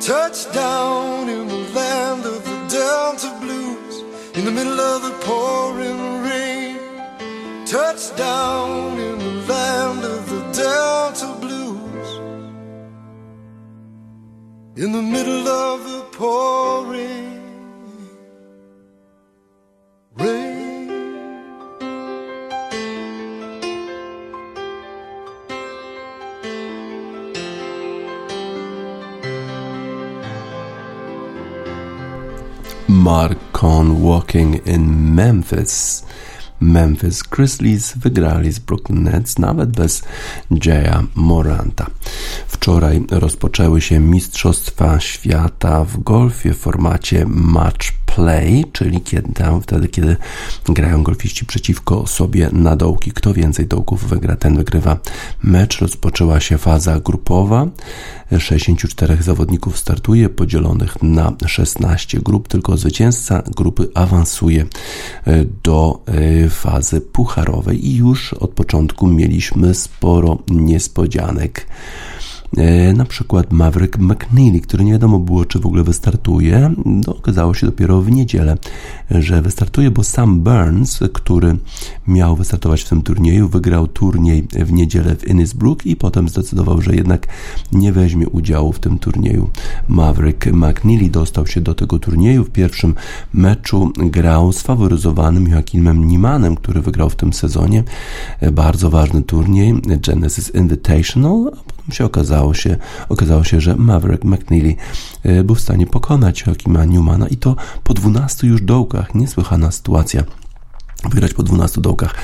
Touchdown 0.00 1.28
in 1.28 1.48
the 1.48 1.62
land 1.78 2.24
of 2.24 2.40
the 2.50 2.58
Delta 2.76 3.30
Blues 3.42 3.94
in 4.36 4.44
the 4.44 4.54
middle 4.58 4.80
of 4.80 4.98
the 5.06 5.14
pouring 5.26 6.00
rain. 6.28 6.78
Touchdown 7.66 8.96
in 9.08 9.18
the 9.26 9.34
land 9.52 10.04
of 10.04 10.22
the 10.32 10.42
Delta 10.62 11.28
Blues 11.42 12.08
in 14.76 14.92
the 14.92 15.04
middle 15.14 15.48
of 15.48 15.78
the 15.90 16.02
pouring 16.18 17.31
Mark 33.02 33.38
Cohn 33.52 34.02
Walking 34.02 34.66
in 34.66 35.14
Memphis. 35.14 36.04
Memphis 36.60 37.22
Grizzlies 37.22 37.92
wygrali 37.96 38.52
z 38.52 38.58
Brooklyn 38.58 39.02
Nets 39.02 39.38
nawet 39.38 39.70
bez 39.70 40.02
Jaya 40.64 41.02
Moranta. 41.14 41.86
Wczoraj 42.46 43.04
rozpoczęły 43.10 43.80
się 43.80 44.00
Mistrzostwa 44.00 45.00
Świata 45.00 45.84
w 45.84 45.98
golfie 45.98 46.54
w 46.54 46.58
formacie 46.58 47.24
match 47.26 47.92
play, 48.14 48.64
czyli 48.72 49.00
kiedy, 49.00 49.32
tam, 49.32 49.62
wtedy, 49.62 49.88
kiedy 49.88 50.16
grają 50.64 51.02
golfiści 51.02 51.46
przeciwko 51.46 52.06
sobie 52.06 52.48
na 52.52 52.76
dołki. 52.76 53.12
Kto 53.12 53.34
więcej 53.34 53.66
dołków 53.66 54.08
wygra, 54.08 54.36
ten 54.36 54.56
wygrywa 54.56 54.98
mecz. 55.42 55.80
Rozpoczęła 55.80 56.40
się 56.40 56.58
faza 56.58 57.00
grupowa. 57.00 57.66
64 58.38 59.16
zawodników 59.20 59.78
startuje, 59.78 60.28
podzielonych 60.28 61.02
na 61.02 61.32
16 61.46 62.18
grup. 62.20 62.48
Tylko 62.48 62.76
zwycięzca 62.76 63.42
grupy 63.56 63.88
awansuje 63.94 64.66
e, 65.26 65.44
do 65.62 66.02
e, 66.06 66.48
fazy 66.48 67.00
pucharowej 67.00 67.88
i 67.88 67.96
już 67.96 68.34
od 68.34 68.50
początku 68.50 69.06
mieliśmy 69.06 69.74
sporo 69.74 70.38
niespodzianek. 70.48 71.66
E, 72.56 72.92
na 72.92 73.04
przykład 73.04 73.52
Maverick 73.52 73.98
McNeely, 73.98 74.60
który 74.60 74.84
nie 74.84 74.92
wiadomo 74.92 75.18
było, 75.18 75.44
czy 75.44 75.58
w 75.58 75.66
ogóle 75.66 75.82
wystartuje. 75.82 76.74
No, 76.86 77.16
okazało 77.16 77.54
się 77.54 77.66
dopiero 77.66 78.00
w 78.00 78.10
niedzielę, 78.10 78.56
że 79.10 79.42
wystartuje, 79.42 79.90
bo 79.90 80.04
Sam 80.04 80.40
Burns, 80.40 81.00
który 81.12 81.56
miał 82.06 82.36
wystartować 82.36 82.82
w 82.82 82.88
tym 82.88 83.02
turnieju, 83.02 83.48
wygrał 83.48 83.88
turniej 83.88 84.48
w 84.52 84.72
niedzielę 84.72 85.16
w 85.16 85.28
Innisbrook 85.28 85.86
i 85.86 85.96
potem 85.96 86.28
zdecydował, 86.28 86.82
że 86.82 86.94
jednak 86.94 87.26
nie 87.72 87.92
weźmie 87.92 88.28
udziału 88.28 88.72
w 88.72 88.78
tym 88.78 88.98
turnieju. 88.98 89.50
Maverick 89.88 90.46
McNeely 90.46 91.10
dostał 91.10 91.46
się 91.46 91.60
do 91.60 91.74
tego 91.74 91.98
turnieju. 91.98 92.44
W 92.44 92.50
pierwszym 92.50 92.94
meczu 93.34 93.92
grał 93.96 94.52
z 94.52 94.62
faworyzowanym 94.62 95.48
Joachimem 95.48 96.08
Niemanem, 96.08 96.56
który 96.56 96.80
wygrał 96.80 97.10
w 97.10 97.16
tym 97.16 97.32
sezonie 97.32 97.84
bardzo 98.52 98.90
ważny 98.90 99.22
turniej 99.22 99.74
Genesis 100.06 100.54
Invitational, 100.54 101.50
się 101.90 102.04
okazało 102.04 102.54
się, 102.54 102.76
okazało 103.08 103.44
się, 103.44 103.60
że 103.60 103.76
Maverick 103.76 104.24
McNeely 104.24 104.74
był 105.44 105.54
w 105.54 105.60
stanie 105.60 105.86
pokonać 105.86 106.44
Joachima 106.46 106.84
Newmana 106.84 107.28
i 107.28 107.36
to 107.36 107.56
po 107.84 107.94
12 107.94 108.46
już 108.46 108.62
dołkach. 108.62 109.14
Niesłychana 109.14 109.70
sytuacja. 109.70 110.24
Wygrać 111.10 111.34
po 111.34 111.42
12 111.42 111.80
dołkach, 111.80 112.14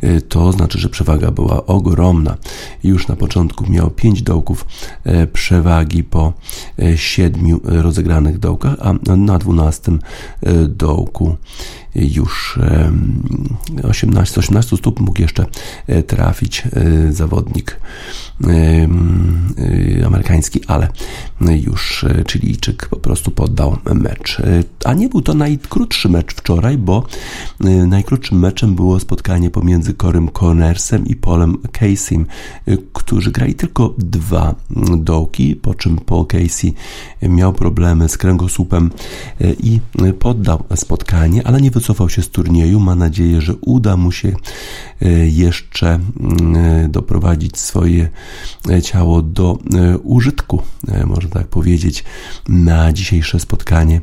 e, 0.00 0.20
to 0.20 0.52
znaczy, 0.52 0.78
że 0.78 0.88
przewaga 0.88 1.30
była 1.30 1.66
ogromna. 1.66 2.36
Już 2.84 3.08
na 3.08 3.16
początku 3.16 3.70
miał 3.70 3.90
5 3.90 4.22
dołków 4.22 4.66
e, 5.04 5.26
przewagi 5.26 6.04
po 6.04 6.32
7 6.96 7.60
rozegranych 7.64 8.38
dołkach, 8.38 8.76
a 8.80 9.16
na 9.16 9.38
12 9.38 9.92
dołku 10.68 11.36
już 11.94 12.58
18, 13.82 14.40
18 14.40 14.76
stóp 14.76 15.00
mógł 15.00 15.22
jeszcze 15.22 15.46
trafić 16.06 16.62
zawodnik 17.10 17.80
amerykański, 20.06 20.60
ale 20.66 20.88
już 21.40 22.04
Chilijczyk 22.30 22.88
po 22.88 22.96
prostu 22.96 23.30
poddał 23.30 23.76
mecz. 23.94 24.42
A 24.84 24.94
nie 24.94 25.08
był 25.08 25.22
to 25.22 25.34
najkrótszy 25.34 26.08
mecz 26.08 26.34
wczoraj, 26.34 26.78
bo 26.78 27.06
najkrótszym 27.86 28.38
meczem 28.38 28.74
było 28.74 29.00
spotkanie 29.00 29.50
pomiędzy 29.50 29.94
Corym 29.94 30.28
Cornersem 30.28 31.06
i 31.06 31.16
Polem 31.16 31.56
Caseym, 31.72 32.26
którzy 32.92 33.30
grali 33.30 33.54
tylko 33.54 33.94
dwa 33.98 34.54
dołki, 34.96 35.56
po 35.56 35.74
czym 35.74 35.96
Paul 35.96 36.26
Casey 36.26 36.74
miał 37.22 37.52
problemy 37.52 38.08
z 38.08 38.18
kręgosłupem 38.18 38.90
i 39.60 39.80
poddał 40.18 40.64
spotkanie, 40.74 41.46
ale 41.46 41.60
nie 41.60 41.70
wycofał 41.70 42.08
się 42.08 42.22
z 42.22 42.28
turnieju. 42.28 42.80
Ma 42.80 42.94
nadzieję, 42.94 43.40
że 43.40 43.54
uda 43.60 43.96
mu 43.96 44.12
się 44.12 44.32
jeszcze 45.26 46.00
doprowadzić 46.88 47.58
swoje 47.58 48.08
ciało 48.82 49.22
do 49.22 49.58
e, 49.74 49.98
użytku, 49.98 50.62
e, 50.88 51.06
można 51.24 51.40
tak 51.40 51.48
powiedzieć, 51.48 52.04
na 52.48 52.92
dzisiejsze 52.92 53.40
spotkanie. 53.40 54.00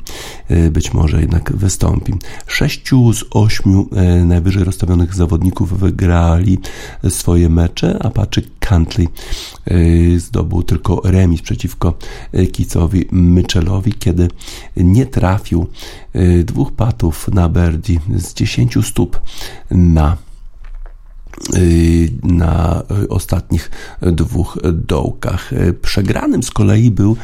E, 0.48 0.72
być 0.72 0.94
może 0.94 1.22
jednak 1.22 1.56
wystąpi. 1.56 2.14
Sześciu 2.48 3.14
z 3.14 3.24
ośmiu 3.32 3.90
najwyżej 4.26 4.64
rozstawionych 4.64 5.16
zawodników 5.16 5.80
wygrali 5.80 6.58
swoje 7.10 7.50
mecze, 7.50 8.00
a 8.04 8.10
Patrick 8.10 8.50
Cantley 8.60 9.08
zdobył 10.18 10.64
tylko 10.64 11.02
remis 11.04 11.42
przeciwko 11.42 11.94
Kicowi 12.52 13.06
Mitchellowi, 13.12 13.94
kiedy 13.94 14.28
nie 14.78 15.06
trafił 15.06 15.68
dwóch 16.44 16.72
patów 16.72 17.28
na 17.28 17.50
birdie 17.50 18.00
z 18.16 18.34
dziesięciu 18.34 18.84
stóp 18.84 19.22
na 19.72 20.18
na 22.24 22.84
ostatnich 23.10 23.72
dwóch 24.02 24.58
dołkach. 24.74 25.52
Przegranym 25.82 26.44
z 26.44 26.52
kolei 26.52 26.92
był 26.92 27.18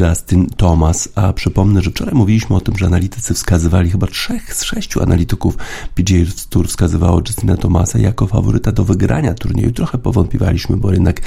Justin 0.00 0.46
Thomas, 0.46 1.08
a 1.14 1.32
przypomnę, 1.32 1.82
że 1.82 1.90
wczoraj 1.90 2.14
mówiliśmy 2.14 2.56
o 2.56 2.60
tym, 2.60 2.76
że 2.76 2.86
analitycy 2.86 3.34
wskazywali 3.34 3.90
chyba 3.90 4.06
trzech 4.06 4.54
z 4.54 4.62
sześciu 4.62 5.02
analityków 5.02 5.56
PGA 5.94 6.18
Tour 6.50 6.68
wskazywało 6.68 7.22
Justina 7.28 7.56
Thomasa 7.56 7.98
jako 7.98 8.26
faworyta 8.26 8.72
do 8.72 8.84
wygrania 8.84 9.34
turnieju. 9.34 9.72
Trochę 9.72 9.98
powątpiewaliśmy, 9.98 10.76
bo 10.76 10.92
jednak 10.92 11.20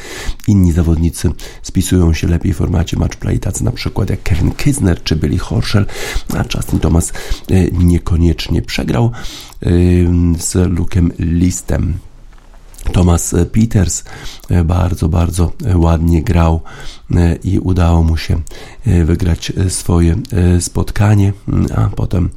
inni 0.48 0.72
zawodnicy 0.72 1.30
spisują 1.62 2.14
się 2.14 2.28
lepiej 2.28 2.54
w 2.54 2.58
formacie 2.58 2.98
matchplay, 2.98 3.40
tacy 3.40 3.64
na 3.64 3.72
przykład 3.72 4.10
jak 4.10 4.24
Kevin 4.24 4.52
Kisner 4.52 5.04
czy 5.04 5.16
Billy 5.16 5.38
Horschel, 5.38 5.86
a 6.34 6.44
Justin 6.56 6.80
Thomas 6.80 7.14
y, 7.52 7.72
niekoniecznie 7.74 8.62
przegrał 8.62 9.12
y, 9.64 10.08
z 10.40 10.70
Lukem 10.70 11.12
Listem. 11.20 11.94
Thomas 12.84 13.36
Peters 13.52 14.04
e, 14.50 14.64
bardzo, 14.64 15.10
bardzo 15.10 15.52
ładnie 15.76 16.24
grał 16.24 16.62
e, 17.16 17.36
i 17.36 17.60
udało 17.60 18.04
mu 18.04 18.18
się 18.18 18.42
e, 18.86 19.06
wygrać 19.06 19.54
swoje 19.70 20.16
spotkanie, 20.60 21.34
mm, 21.48 21.68
a 21.76 21.90
potem 21.90 22.30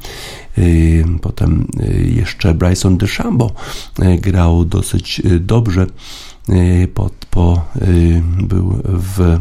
potem 1.21 1.67
jeszcze 2.05 2.55
Bryson 2.55 2.97
DeChambeau 2.97 3.51
grał 4.19 4.65
dosyć 4.65 5.23
dobrze 5.41 5.87
po, 6.95 7.11
po, 7.31 7.65
był 8.43 8.83
w 8.85 9.39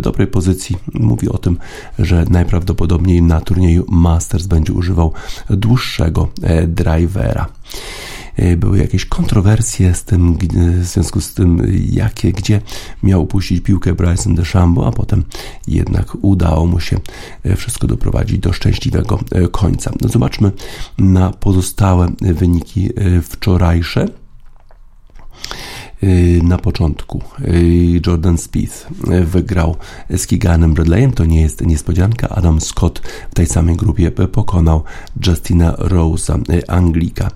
dobrej 0.00 0.26
pozycji. 0.26 0.76
Mówi 0.94 1.28
o 1.28 1.38
tym, 1.38 1.58
że 1.98 2.24
najprawdopodobniej 2.30 3.22
na 3.22 3.40
turnieju 3.40 3.84
Masters 3.88 4.46
będzie 4.46 4.72
używał 4.72 5.12
dłuższego 5.50 6.28
drivera. 6.66 7.46
E, 8.36 8.56
były 8.56 8.78
jakieś 8.78 9.06
kontrowersje 9.06 9.94
z 9.94 10.04
tym, 10.04 10.38
w 10.80 10.84
związku 10.84 11.20
z 11.20 11.34
tym, 11.34 11.72
jakie, 11.90 12.32
gdzie 12.32 12.60
miał 13.02 13.22
upuścić 13.22 13.60
piłkę 13.60 13.94
Bryson 13.94 14.34
DeChambeau, 14.34 14.88
a 14.88 14.92
potem 14.92 15.24
jednak 15.66 16.16
udało 16.22 16.66
mu 16.66 16.80
się 16.80 17.00
e, 17.44 17.56
wszystko 17.56 17.86
doprowadzić 17.86 18.38
do 18.38 18.52
szczęśliwego 18.52 19.20
e, 19.32 19.48
końca. 19.48 19.92
No 20.00 20.08
zobaczmy 20.08 20.52
na 20.98 21.30
pozostałe 21.30 22.12
wyniki 22.20 22.90
wczorajsze. 23.22 24.08
Y, 26.04 26.40
na 26.42 26.58
początku. 26.58 27.22
Y, 27.40 28.00
Jordan 28.06 28.38
Spieth 28.38 28.86
y, 29.10 29.24
wygrał 29.24 29.76
z 30.16 30.26
Kiganem 30.26 30.74
Bradleyem, 30.74 31.12
to 31.12 31.24
nie 31.24 31.42
jest 31.42 31.66
niespodzianka. 31.66 32.28
Adam 32.28 32.60
Scott 32.60 33.02
w 33.30 33.34
tej 33.34 33.46
samej 33.46 33.76
grupie 33.76 34.10
pokonał 34.10 34.82
Justina 35.26 35.72
Rose'a, 35.72 36.62
Anglika. 36.68 37.30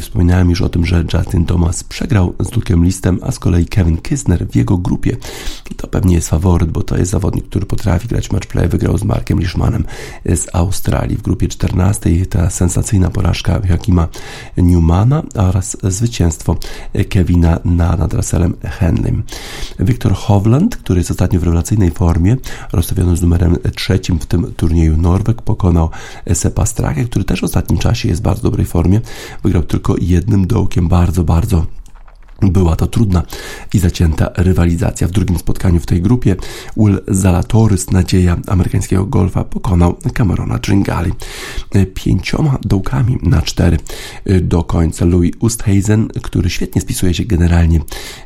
Wspominałem 0.00 0.50
już 0.50 0.62
o 0.62 0.68
tym, 0.68 0.86
że 0.86 1.04
Justin 1.14 1.46
Thomas 1.46 1.84
przegrał 1.84 2.34
z 2.40 2.50
Luke'em 2.50 2.84
Listem, 2.84 3.18
a 3.22 3.32
z 3.32 3.38
kolei 3.38 3.66
Kevin 3.66 3.96
Kisner 3.96 4.48
w 4.48 4.56
jego 4.56 4.78
grupie 4.78 5.16
to 5.80 5.88
pewnie 5.88 6.14
jest 6.14 6.28
faworyt, 6.28 6.70
bo 6.70 6.82
to 6.82 6.96
jest 6.96 7.10
zawodnik, 7.10 7.48
który 7.48 7.66
potrafi 7.66 8.08
grać 8.08 8.30
matchplay. 8.30 8.68
Wygrał 8.68 8.98
z 8.98 9.04
Markiem 9.04 9.40
Liszmanem 9.40 9.84
z 10.24 10.46
Australii 10.52 11.16
w 11.16 11.22
grupie 11.22 11.48
14. 11.48 12.26
Ta 12.26 12.50
sensacyjna 12.50 13.10
porażka 13.10 13.60
Jakima 13.68 14.08
Newmana 14.56 15.22
oraz 15.34 15.76
zwycięstwo 15.82 16.56
Kevina 17.08 17.60
na, 17.76 17.96
nad 17.96 18.14
Russellem 18.14 18.54
Henleym. 18.64 19.22
Viktor 19.78 20.14
Hovland, 20.14 20.76
który 20.76 21.00
jest 21.00 21.10
ostatnio 21.10 21.40
w 21.40 21.42
rewelacyjnej 21.42 21.90
formie, 21.90 22.36
rozstawiony 22.72 23.16
z 23.16 23.22
numerem 23.22 23.56
trzecim 23.76 24.18
w 24.18 24.26
tym 24.26 24.52
turnieju 24.56 24.96
Norweg, 24.96 25.42
pokonał 25.42 25.90
Sepa 26.34 26.66
Strache, 26.66 27.04
który 27.04 27.24
też 27.24 27.40
w 27.40 27.44
ostatnim 27.44 27.78
czasie 27.78 28.08
jest 28.08 28.20
w 28.20 28.24
bardzo 28.24 28.42
dobrej 28.42 28.66
formie. 28.66 29.00
Wygrał 29.42 29.62
tylko 29.62 29.94
jednym 30.00 30.46
dołkiem, 30.46 30.88
bardzo, 30.88 31.24
bardzo 31.24 31.66
była 32.42 32.76
to 32.76 32.86
trudna 32.86 33.22
i 33.74 33.78
zacięta 33.78 34.30
rywalizacja. 34.36 35.08
W 35.08 35.10
drugim 35.10 35.38
spotkaniu 35.38 35.80
w 35.80 35.86
tej 35.86 36.02
grupie 36.02 36.36
Will 36.76 37.00
Zalatoris, 37.08 37.90
nadzieja 37.90 38.36
amerykańskiego 38.46 39.06
golfa, 39.06 39.44
pokonał 39.44 39.96
Camerona 40.14 40.58
Tringali 40.58 41.12
pięcioma 41.94 42.58
dołkami 42.62 43.18
na 43.22 43.42
cztery 43.42 43.78
do 44.42 44.64
końca. 44.64 45.04
Louis 45.04 45.32
Oosthuizen, 45.40 46.08
który 46.22 46.50
świetnie 46.50 46.80
spisuje 46.80 47.14
się 47.14 47.24
generalnie 47.24 47.80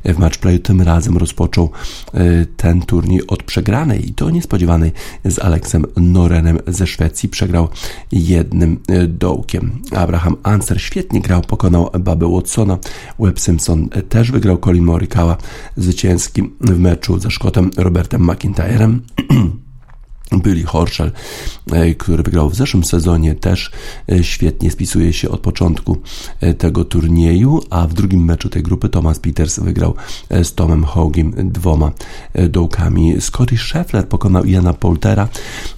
w 0.05 0.19
matchplayu, 0.19 0.59
tym 0.59 0.83
razem 0.83 1.17
rozpoczął 1.17 1.71
e, 2.15 2.47
ten 2.57 2.83
turniej 2.83 3.27
od 3.27 3.43
przegranej 3.43 4.09
i 4.09 4.15
to 4.15 4.31
niespodziewanej 4.31 4.93
z 5.25 5.39
Alexem 5.39 5.87
Norenem 5.97 6.59
ze 6.67 6.87
Szwecji. 6.87 7.29
Przegrał 7.29 7.69
jednym 8.13 8.81
e, 8.89 9.07
dołkiem. 9.07 9.83
Abraham 9.97 10.37
Anser 10.43 10.81
świetnie 10.81 11.21
grał, 11.21 11.43
pokonał 11.43 11.91
Babę 12.01 12.33
Watsona. 12.35 12.79
Webb 13.19 13.41
Simpson 13.41 13.89
też 14.09 14.33
wygrał 14.33 14.59
Colin 14.59 14.85
Morikawa 14.85 15.37
zwycięski 15.77 16.43
w 16.61 16.79
meczu 16.79 17.19
ze 17.19 17.31
Szkotem 17.31 17.71
Robertem 17.77 18.31
McIntyrem. 18.31 19.03
Billy 20.41 20.65
Horschel, 20.65 21.13
e, 21.73 21.95
który 21.95 22.23
wygrał 22.23 22.51
w 22.51 22.55
zeszłym 22.55 22.85
sezonie, 22.85 23.35
też 23.35 23.71
e, 24.13 24.25
świetnie 24.25 24.71
spisuje 24.71 25.13
się 25.13 25.29
od 25.31 25.41
początku 25.41 25.97
e, 26.41 26.55
tego 26.55 26.85
turnieju, 26.85 27.63
a 27.71 27.87
w 27.87 27.95
drugim 27.95 28.25
meczu 28.25 28.49
tej 28.49 28.63
grupy 28.63 28.89
Thomas 28.89 29.19
Peters 29.19 29.59
wygrał 29.59 29.95
z 30.43 30.55
Tomem 30.55 30.85
Hogiem 30.85 31.33
dwoma 31.37 31.93
dołkami. 32.49 33.21
Scotty 33.21 33.59
Scheffler 33.59 34.09
pokonał 34.09 34.45
Iana 34.45 34.73
Poltera, 34.73 35.29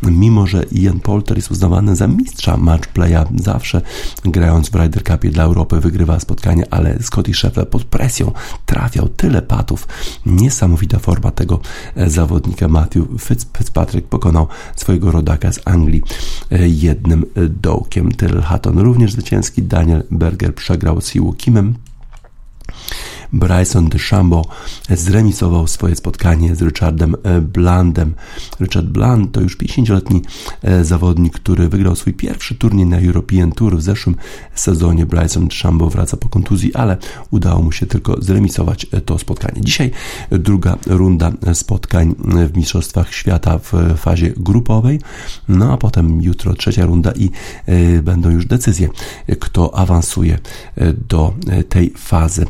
mimo 0.02 0.46
że 0.46 0.62
Ian 0.72 1.00
Polter 1.00 1.36
jest 1.36 1.50
uznawany 1.50 1.96
za 1.96 2.08
mistrza 2.08 2.56
matchplaya, 2.56 3.24
zawsze 3.36 3.82
grając 4.24 4.68
w 4.68 4.74
Ryder 4.74 5.04
Cupie 5.04 5.30
dla 5.30 5.44
Europy 5.44 5.80
wygrywa 5.80 6.20
spotkania, 6.20 6.64
ale 6.70 7.02
Scotty 7.02 7.34
Scheffler 7.34 7.68
pod 7.68 7.84
presją 7.84 8.32
trafiał 8.66 9.08
tyle 9.08 9.42
patów. 9.42 9.88
Niesamowita 10.26 10.98
forma 10.98 11.30
tego 11.30 11.60
zawodnika 12.06 12.68
Matthew 12.68 13.04
Fitzpatrick 13.20 14.08
pokonał 14.08 14.45
swojego 14.76 15.10
rodaka 15.10 15.52
z 15.52 15.60
Anglii 15.64 16.02
e, 16.50 16.68
jednym 16.68 17.22
e, 17.22 17.48
dołkiem. 17.48 18.12
Tyrrell 18.12 18.42
Hatton 18.42 18.78
również 18.78 19.12
zwycięski, 19.12 19.62
Daniel 19.62 20.02
Berger 20.10 20.54
przegrał 20.54 21.00
z 21.00 21.12
Kimem. 21.36 21.74
Bryson 23.32 23.88
DeChambeau 23.88 24.44
zremisował 24.90 25.66
swoje 25.66 25.96
spotkanie 25.96 26.56
z 26.56 26.62
Richardem 26.62 27.16
Blandem. 27.42 28.14
Richard 28.60 28.86
Bland 28.86 29.32
to 29.32 29.40
już 29.40 29.58
50-letni 29.58 30.22
zawodnik, 30.82 31.34
który 31.34 31.68
wygrał 31.68 31.96
swój 31.96 32.14
pierwszy 32.14 32.54
turniej 32.54 32.86
na 32.86 33.00
European 33.00 33.52
Tour 33.52 33.76
w 33.76 33.82
zeszłym 33.82 34.16
sezonie. 34.54 35.06
Bryson 35.06 35.48
DeChambeau 35.48 35.90
wraca 35.90 36.16
po 36.16 36.28
kontuzji, 36.28 36.74
ale 36.74 36.96
udało 37.30 37.62
mu 37.62 37.72
się 37.72 37.86
tylko 37.86 38.22
zremisować 38.22 38.86
to 39.04 39.18
spotkanie. 39.18 39.60
Dzisiaj 39.60 39.90
druga 40.30 40.76
runda 40.86 41.32
spotkań 41.54 42.14
w 42.18 42.56
Mistrzostwach 42.56 43.14
Świata 43.14 43.58
w 43.58 43.72
fazie 43.96 44.32
grupowej, 44.36 45.00
no 45.48 45.72
a 45.72 45.76
potem 45.76 46.22
jutro 46.22 46.54
trzecia 46.54 46.86
runda 46.86 47.12
i 47.12 47.30
e, 47.66 48.02
będą 48.02 48.30
już 48.30 48.46
decyzje, 48.46 48.88
kto 49.40 49.74
awansuje 49.74 50.38
e, 50.76 50.92
do 50.92 51.34
e, 51.48 51.64
tej 51.64 51.92
fazy 51.96 52.46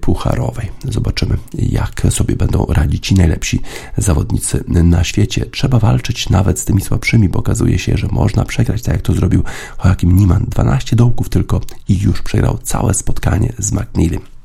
pucharowej. 0.00 0.70
Zobaczymy, 0.84 1.36
jak 1.54 2.02
sobie 2.10 2.36
będą 2.36 2.66
radzić 2.66 3.06
ci 3.06 3.14
najlepsi 3.14 3.60
zawodnicy 3.96 4.64
na 4.68 5.04
świecie. 5.04 5.46
Trzeba 5.46 5.78
walczyć 5.78 6.28
nawet 6.28 6.58
z 6.58 6.64
tymi 6.64 6.80
słabszymi, 6.80 7.28
bo 7.28 7.38
okazuje 7.38 7.78
się, 7.78 7.96
że 7.96 8.08
można 8.10 8.44
przegrać, 8.44 8.82
tak 8.82 8.94
jak 8.94 9.02
to 9.02 9.14
zrobił 9.14 9.42
Joachim 9.84 10.16
Niemann. 10.16 10.44
12 10.48 10.96
dołków 10.96 11.28
tylko 11.28 11.60
i 11.88 11.98
już 11.98 12.22
przegrał 12.22 12.58
całe 12.58 12.94
spotkanie 12.94 13.52
z 13.58 13.72
McNeilem. 13.72 14.35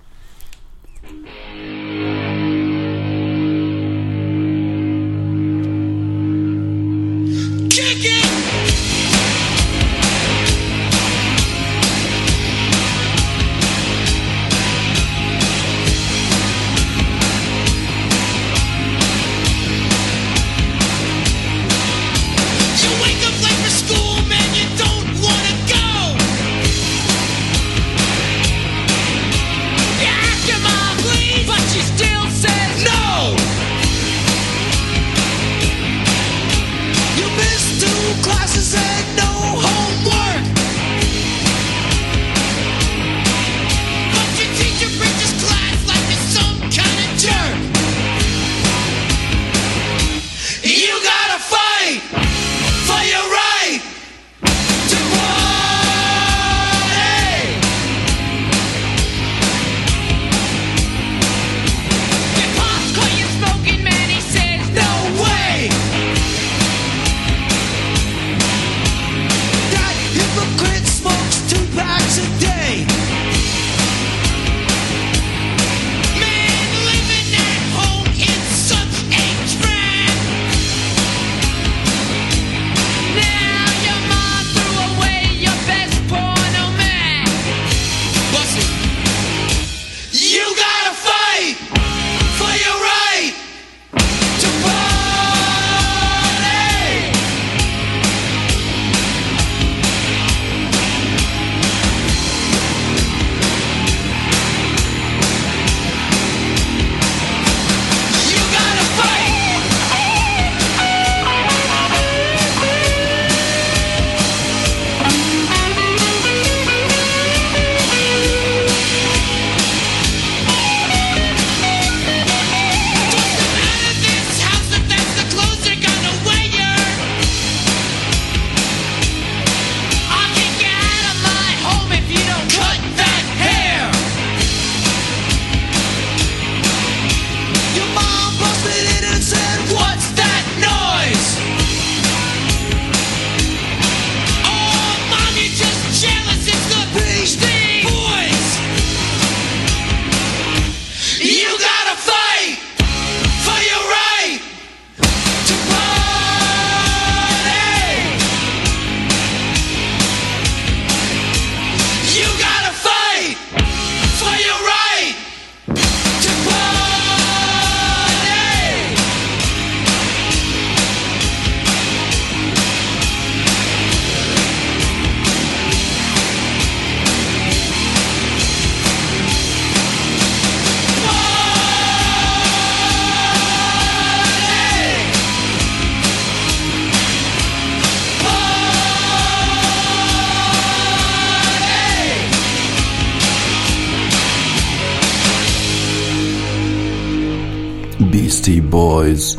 Boys. 199.02 199.36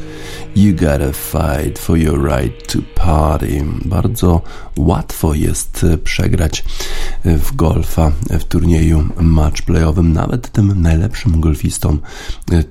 You 0.55 0.73
gotta 0.75 1.13
fight 1.13 1.79
for 1.79 1.97
your 1.97 2.19
right 2.19 2.69
to 2.69 2.83
party. 2.95 3.63
Bardzo 3.85 4.41
łatwo 4.77 5.35
jest 5.35 5.87
przegrać 6.05 6.65
w 7.25 7.57
golfa 7.57 8.13
w 8.31 8.45
turnieju 8.45 9.05
matchplayowym. 9.21 10.13
Nawet 10.13 10.53
tym 10.53 10.83
najlepszym 10.83 11.41
golfistom 11.41 11.99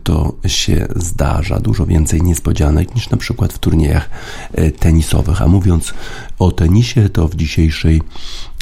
to 0.04 0.34
się 0.48 0.88
zdarza. 0.96 1.60
Dużo 1.60 1.86
więcej 1.86 2.22
niespodzianek 2.22 2.96
niż 2.96 3.10
na 3.10 3.18
przykład 3.18 3.54
w 3.54 3.60
turniejach 3.60 4.10
tenisowych. 4.80 5.42
A 5.42 5.48
mówiąc 5.48 5.94
o 6.40 6.52
tenisie, 6.52 7.10
to 7.10 7.28
w 7.28 7.36
dzisiejszej 7.36 8.02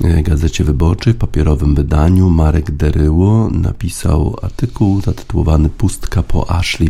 e, 0.03 0.23
Gazecie 0.23 0.63
Wyborczej, 0.63 1.13
w 1.13 1.17
papierowym 1.17 1.75
wydaniu, 1.75 2.29
Marek 2.29 2.71
Deryło 2.71 3.49
napisał 3.49 4.35
artykuł 4.41 5.01
zatytułowany 5.01 5.69
Pustka 5.69 6.23
po 6.23 6.51
Ashley 6.51 6.89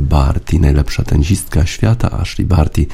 Barty, 0.00 0.58
najlepsza 0.58 1.02
tenisistka 1.02 1.66
świata. 1.66 2.10
Ashley 2.10 2.46
Barty 2.46 2.86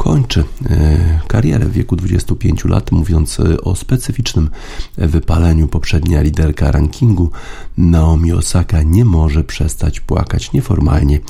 kończy 0.00 0.44
e, 0.70 1.20
karierę 1.28 1.66
w 1.66 1.72
wieku 1.72 1.96
25 1.96 2.64
lat, 2.64 2.92
mówiąc 2.92 3.40
e, 3.40 3.60
o 3.60 3.76
specyficznym 3.76 4.50
wypaleniu. 4.98 5.68
Poprzednia 5.68 6.22
liderka 6.22 6.70
rankingu 6.72 7.30
Naomi 7.76 8.32
Osaka 8.32 8.82
nie 8.82 9.04
może 9.04 9.44
przestać 9.44 10.00
płakać. 10.00 10.52
Nieformalnie 10.52 11.20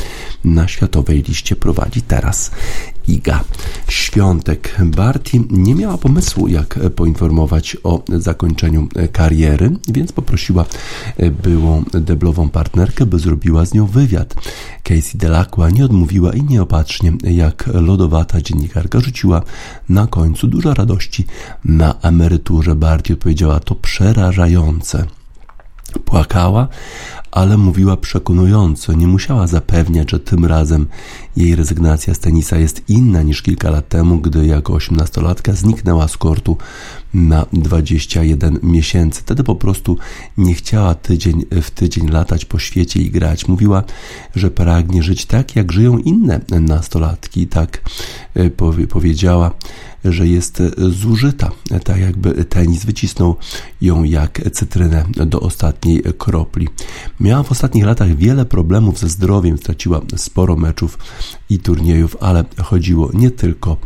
na 0.44 0.68
światowej 0.68 1.22
liście 1.22 1.56
prowadzi 1.56 2.02
teraz 2.02 2.50
Iga 3.08 3.44
Świątek. 3.88 4.76
Barty 4.84 5.40
nie 5.50 5.74
miała 5.74 5.98
pomysłu, 5.98 6.48
jak 6.48 6.78
poinformować 6.96 7.76
o 7.84 8.02
zakończeniu 8.08 8.88
kariery, 9.12 9.70
więc 9.88 10.12
poprosiła 10.12 10.64
byłą 11.42 11.84
deblową 11.92 12.48
partnerkę, 12.48 13.06
by 13.06 13.18
zrobiła 13.18 13.66
z 13.66 13.74
nią 13.74 13.86
wywiad. 13.86 14.34
Casey 14.82 15.18
Delacqua 15.18 15.70
nie 15.70 15.84
odmówiła 15.84 16.32
i 16.32 16.42
nieopatrznie, 16.42 17.12
jak 17.22 17.70
lodowata 17.74 18.40
dziennikarka, 18.40 18.59
rzuciła 18.94 19.42
na 19.88 20.06
końcu 20.06 20.46
dużo 20.46 20.74
radości 20.74 21.26
na 21.64 21.94
emeryturze. 22.02 22.74
Barty 22.74 23.12
odpowiedziała, 23.12 23.60
to 23.60 23.74
przerażające. 23.74 25.06
Płakała, 26.04 26.68
ale 27.30 27.56
mówiła 27.56 27.96
przekonująco, 27.96 28.92
nie 28.92 29.06
musiała 29.06 29.46
zapewniać, 29.46 30.10
że 30.10 30.20
tym 30.20 30.44
razem 30.44 30.86
jej 31.36 31.56
rezygnacja 31.56 32.14
z 32.14 32.18
tenisa 32.18 32.56
jest 32.56 32.82
inna 32.88 33.22
niż 33.22 33.42
kilka 33.42 33.70
lat 33.70 33.88
temu, 33.88 34.18
gdy 34.18 34.46
jako 34.46 34.72
osiemnastolatka 34.72 35.52
zniknęła 35.52 36.08
z 36.08 36.16
kortu 36.16 36.56
na 37.14 37.46
21 37.52 38.58
miesięcy. 38.62 39.20
Wtedy 39.22 39.44
po 39.44 39.54
prostu 39.54 39.98
nie 40.38 40.54
chciała 40.54 40.94
tydzień 40.94 41.44
w 41.62 41.70
tydzień 41.70 42.08
latać 42.08 42.44
po 42.44 42.58
świecie 42.58 43.00
i 43.00 43.10
grać. 43.10 43.48
Mówiła, 43.48 43.82
że 44.34 44.50
pragnie 44.50 45.02
żyć 45.02 45.26
tak, 45.26 45.56
jak 45.56 45.72
żyją 45.72 45.98
inne 45.98 46.40
nastolatki. 46.50 47.46
Tak 47.46 47.82
e, 48.34 48.50
powiedziała 48.88 49.52
że 50.04 50.26
jest 50.26 50.62
zużyta, 50.78 51.50
tak 51.84 52.00
jakby 52.00 52.44
tenis 52.44 52.84
wycisnął 52.84 53.36
ją 53.80 54.04
jak 54.04 54.40
cytrynę 54.52 55.04
do 55.26 55.40
ostatniej 55.40 56.02
kropli. 56.18 56.68
Miała 57.20 57.42
w 57.42 57.52
ostatnich 57.52 57.84
latach 57.84 58.16
wiele 58.16 58.44
problemów 58.44 58.98
ze 58.98 59.08
zdrowiem, 59.08 59.58
straciła 59.58 60.00
sporo 60.16 60.56
meczów 60.56 60.98
i 61.50 61.58
turniejów, 61.58 62.16
ale 62.20 62.44
chodziło 62.62 63.10
nie 63.14 63.30
tylko 63.30 63.76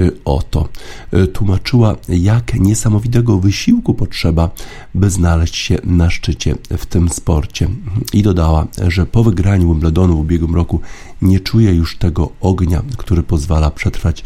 y, 0.00 0.12
o 0.24 0.42
to. 0.42 0.68
Tłumaczyła, 1.32 1.96
jak 2.08 2.54
niesamowitego 2.70 3.38
wysiłku 3.38 3.94
potrzeba, 3.94 4.50
by 4.94 5.10
znaleźć 5.10 5.56
się 5.56 5.78
na 5.84 6.10
szczycie 6.10 6.54
w 6.78 6.86
tym 6.86 7.08
sporcie. 7.08 7.68
I 8.12 8.22
dodała, 8.22 8.66
że 8.88 9.06
po 9.06 9.24
wygraniu 9.24 9.68
Wimbledonu 9.68 10.16
w 10.16 10.20
ubiegłym 10.20 10.54
roku 10.54 10.80
nie 11.22 11.40
czuje 11.40 11.74
już 11.74 11.96
tego 11.96 12.32
ognia, 12.40 12.82
który 12.96 13.22
pozwala 13.22 13.70
przetrwać 13.70 14.24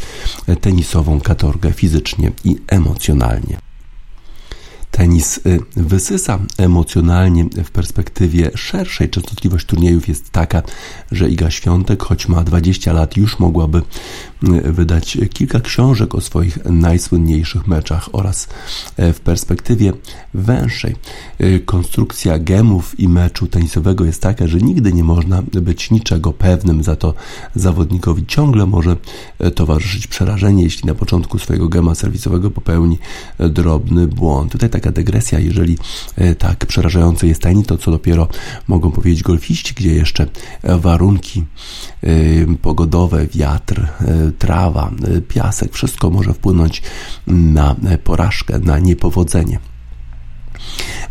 tenisową 0.60 1.20
katorgę 1.20 1.72
fizycznie 1.72 2.32
i 2.44 2.56
emocjonalnie. 2.66 3.58
Tenis 4.94 5.40
y, 5.46 5.60
wysysa 5.76 6.38
emocjonalnie 6.58 7.44
w 7.64 7.70
perspektywie 7.70 8.50
szerszej. 8.54 9.10
Częstotliwość 9.10 9.66
turniejów 9.66 10.08
jest 10.08 10.30
taka, 10.30 10.62
że 11.12 11.28
Iga 11.28 11.50
Świątek, 11.50 12.02
choć 12.02 12.28
ma 12.28 12.44
20 12.44 12.92
lat, 12.92 13.16
już 13.16 13.38
mogłaby 13.38 13.82
wydać 14.64 15.18
kilka 15.32 15.60
książek 15.60 16.14
o 16.14 16.20
swoich 16.20 16.64
najsłynniejszych 16.64 17.66
meczach 17.66 18.08
oraz 18.12 18.48
y, 18.98 19.12
w 19.12 19.20
perspektywie 19.20 19.92
węższej. 20.34 20.96
Konstrukcja 21.64 22.38
gemów 22.38 23.00
i 23.00 23.08
meczu 23.08 23.46
tenisowego 23.46 24.04
jest 24.04 24.22
taka, 24.22 24.46
że 24.46 24.58
nigdy 24.58 24.92
nie 24.92 25.04
można 25.04 25.42
być 25.42 25.90
niczego 25.90 26.32
pewnym, 26.32 26.82
za 26.82 26.96
to 26.96 27.14
zawodnikowi 27.54 28.26
ciągle 28.26 28.66
może 28.66 28.96
towarzyszyć 29.54 30.06
przerażenie, 30.06 30.62
jeśli 30.62 30.86
na 30.86 30.94
początku 30.94 31.38
swojego 31.38 31.68
gema 31.68 31.94
serwisowego 31.94 32.50
popełni 32.50 32.98
drobny 33.38 34.06
błąd. 34.06 34.52
Tutaj 34.52 34.70
tak 34.70 34.84
taka 34.84 34.94
dygresja, 34.94 35.38
jeżeli 35.38 35.78
e, 36.16 36.34
tak 36.34 36.66
przerażający 36.66 37.26
jest 37.26 37.42
tenis, 37.42 37.66
to 37.66 37.78
co 37.78 37.90
dopiero 37.90 38.28
mogą 38.68 38.90
powiedzieć 38.90 39.22
golfiści, 39.22 39.74
gdzie 39.74 39.94
jeszcze 39.94 40.26
warunki 40.62 41.44
e, 42.02 42.06
pogodowe, 42.62 43.26
wiatr, 43.26 43.80
e, 43.80 44.32
trawa, 44.34 44.90
piasek, 45.28 45.72
wszystko 45.72 46.10
może 46.10 46.34
wpłynąć 46.34 46.82
na 47.26 47.76
porażkę, 48.04 48.58
na 48.58 48.78
niepowodzenie. 48.78 49.58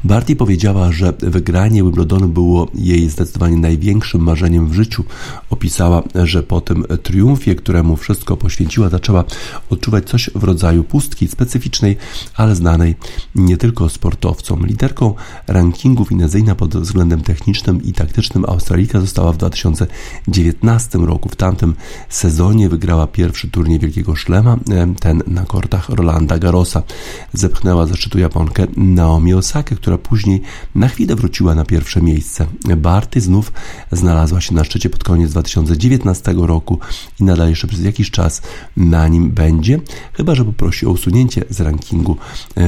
Barty 0.03 0.35
powiedziała, 0.35 0.91
że 0.91 1.13
wygranie 1.19 1.83
Wimbledonu 1.83 2.27
było 2.27 2.67
jej 2.75 3.09
zdecydowanie 3.09 3.57
największym 3.57 4.21
marzeniem 4.21 4.69
w 4.69 4.73
życiu. 4.73 5.03
Opisała, 5.49 6.03
że 6.23 6.43
po 6.43 6.61
tym 6.61 6.85
triumfie, 7.03 7.55
któremu 7.55 7.95
wszystko 7.95 8.37
poświęciła, 8.37 8.89
zaczęła 8.89 9.23
odczuwać 9.69 10.09
coś 10.09 10.29
w 10.35 10.43
rodzaju 10.43 10.83
pustki 10.83 11.27
specyficznej, 11.27 11.97
ale 12.35 12.55
znanej 12.55 12.95
nie 13.35 13.57
tylko 13.57 13.89
sportowcom. 13.89 14.65
Liderką 14.65 15.13
rankingu 15.47 16.05
finezyjna 16.05 16.55
pod 16.55 16.77
względem 16.77 17.21
technicznym 17.21 17.83
i 17.83 17.93
taktycznym 17.93 18.45
Australika 18.45 19.01
została 19.01 19.31
w 19.31 19.37
2019 19.37 20.97
roku. 20.97 21.29
W 21.29 21.35
tamtym 21.35 21.75
sezonie 22.09 22.69
wygrała 22.69 23.07
pierwszy 23.07 23.47
turniej 23.49 23.79
Wielkiego 23.79 24.15
Szlema, 24.15 24.57
ten 24.99 25.23
na 25.27 25.45
kortach 25.45 25.89
Rolanda 25.89 26.39
Garrosa. 26.39 26.83
Zepchnęła 27.33 27.85
ze 27.85 27.95
szczytu 27.95 28.19
Japonkę 28.19 28.67
Naomi 28.77 29.33
Osakę, 29.43 29.75
która 29.75 29.97
później 29.97 30.41
na 30.75 30.87
chwilę 30.87 31.15
wróciła 31.15 31.55
na 31.55 31.65
pierwsze 31.65 32.01
miejsce. 32.01 32.47
Barty 32.77 33.21
znów 33.21 33.51
znalazła 33.91 34.41
się 34.41 34.55
na 34.55 34.63
szczycie 34.63 34.89
pod 34.89 35.03
koniec 35.03 35.31
2019 35.31 36.33
roku 36.37 36.79
i 37.19 37.23
nadal 37.23 37.49
jeszcze 37.49 37.67
przez 37.67 37.83
jakiś 37.83 38.11
czas 38.11 38.41
na 38.77 39.07
nim 39.07 39.31
będzie, 39.31 39.79
chyba 40.13 40.35
że 40.35 40.45
poprosi 40.45 40.85
o 40.85 40.89
usunięcie 40.89 41.45
z 41.49 41.61
rankingu. 41.61 42.17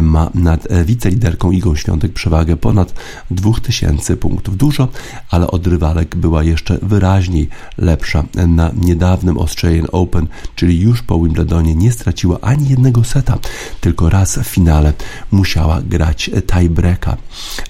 Ma 0.01 0.29
nad 0.33 0.67
wiceliderką 0.85 1.51
Igą 1.51 1.75
Świątek 1.75 2.13
przewagę 2.13 2.57
ponad 2.57 2.93
2000 3.31 4.17
punktów. 4.17 4.57
Dużo, 4.57 4.87
ale 5.29 5.47
od 5.47 5.67
rywalek 5.67 6.15
była 6.15 6.43
jeszcze 6.43 6.79
wyraźniej 6.81 7.49
lepsza. 7.77 8.23
Na 8.47 8.71
niedawnym 8.75 9.37
Australian 9.37 9.87
Open, 9.91 10.27
czyli 10.55 10.81
już 10.81 11.01
po 11.01 11.19
Wimbledonie, 11.19 11.75
nie 11.75 11.91
straciła 11.91 12.39
ani 12.41 12.69
jednego 12.69 13.03
seta, 13.03 13.37
tylko 13.81 14.09
raz 14.09 14.37
w 14.37 14.43
finale 14.43 14.93
musiała 15.31 15.81
grać 15.81 16.29
tiebreaka. 16.65 17.17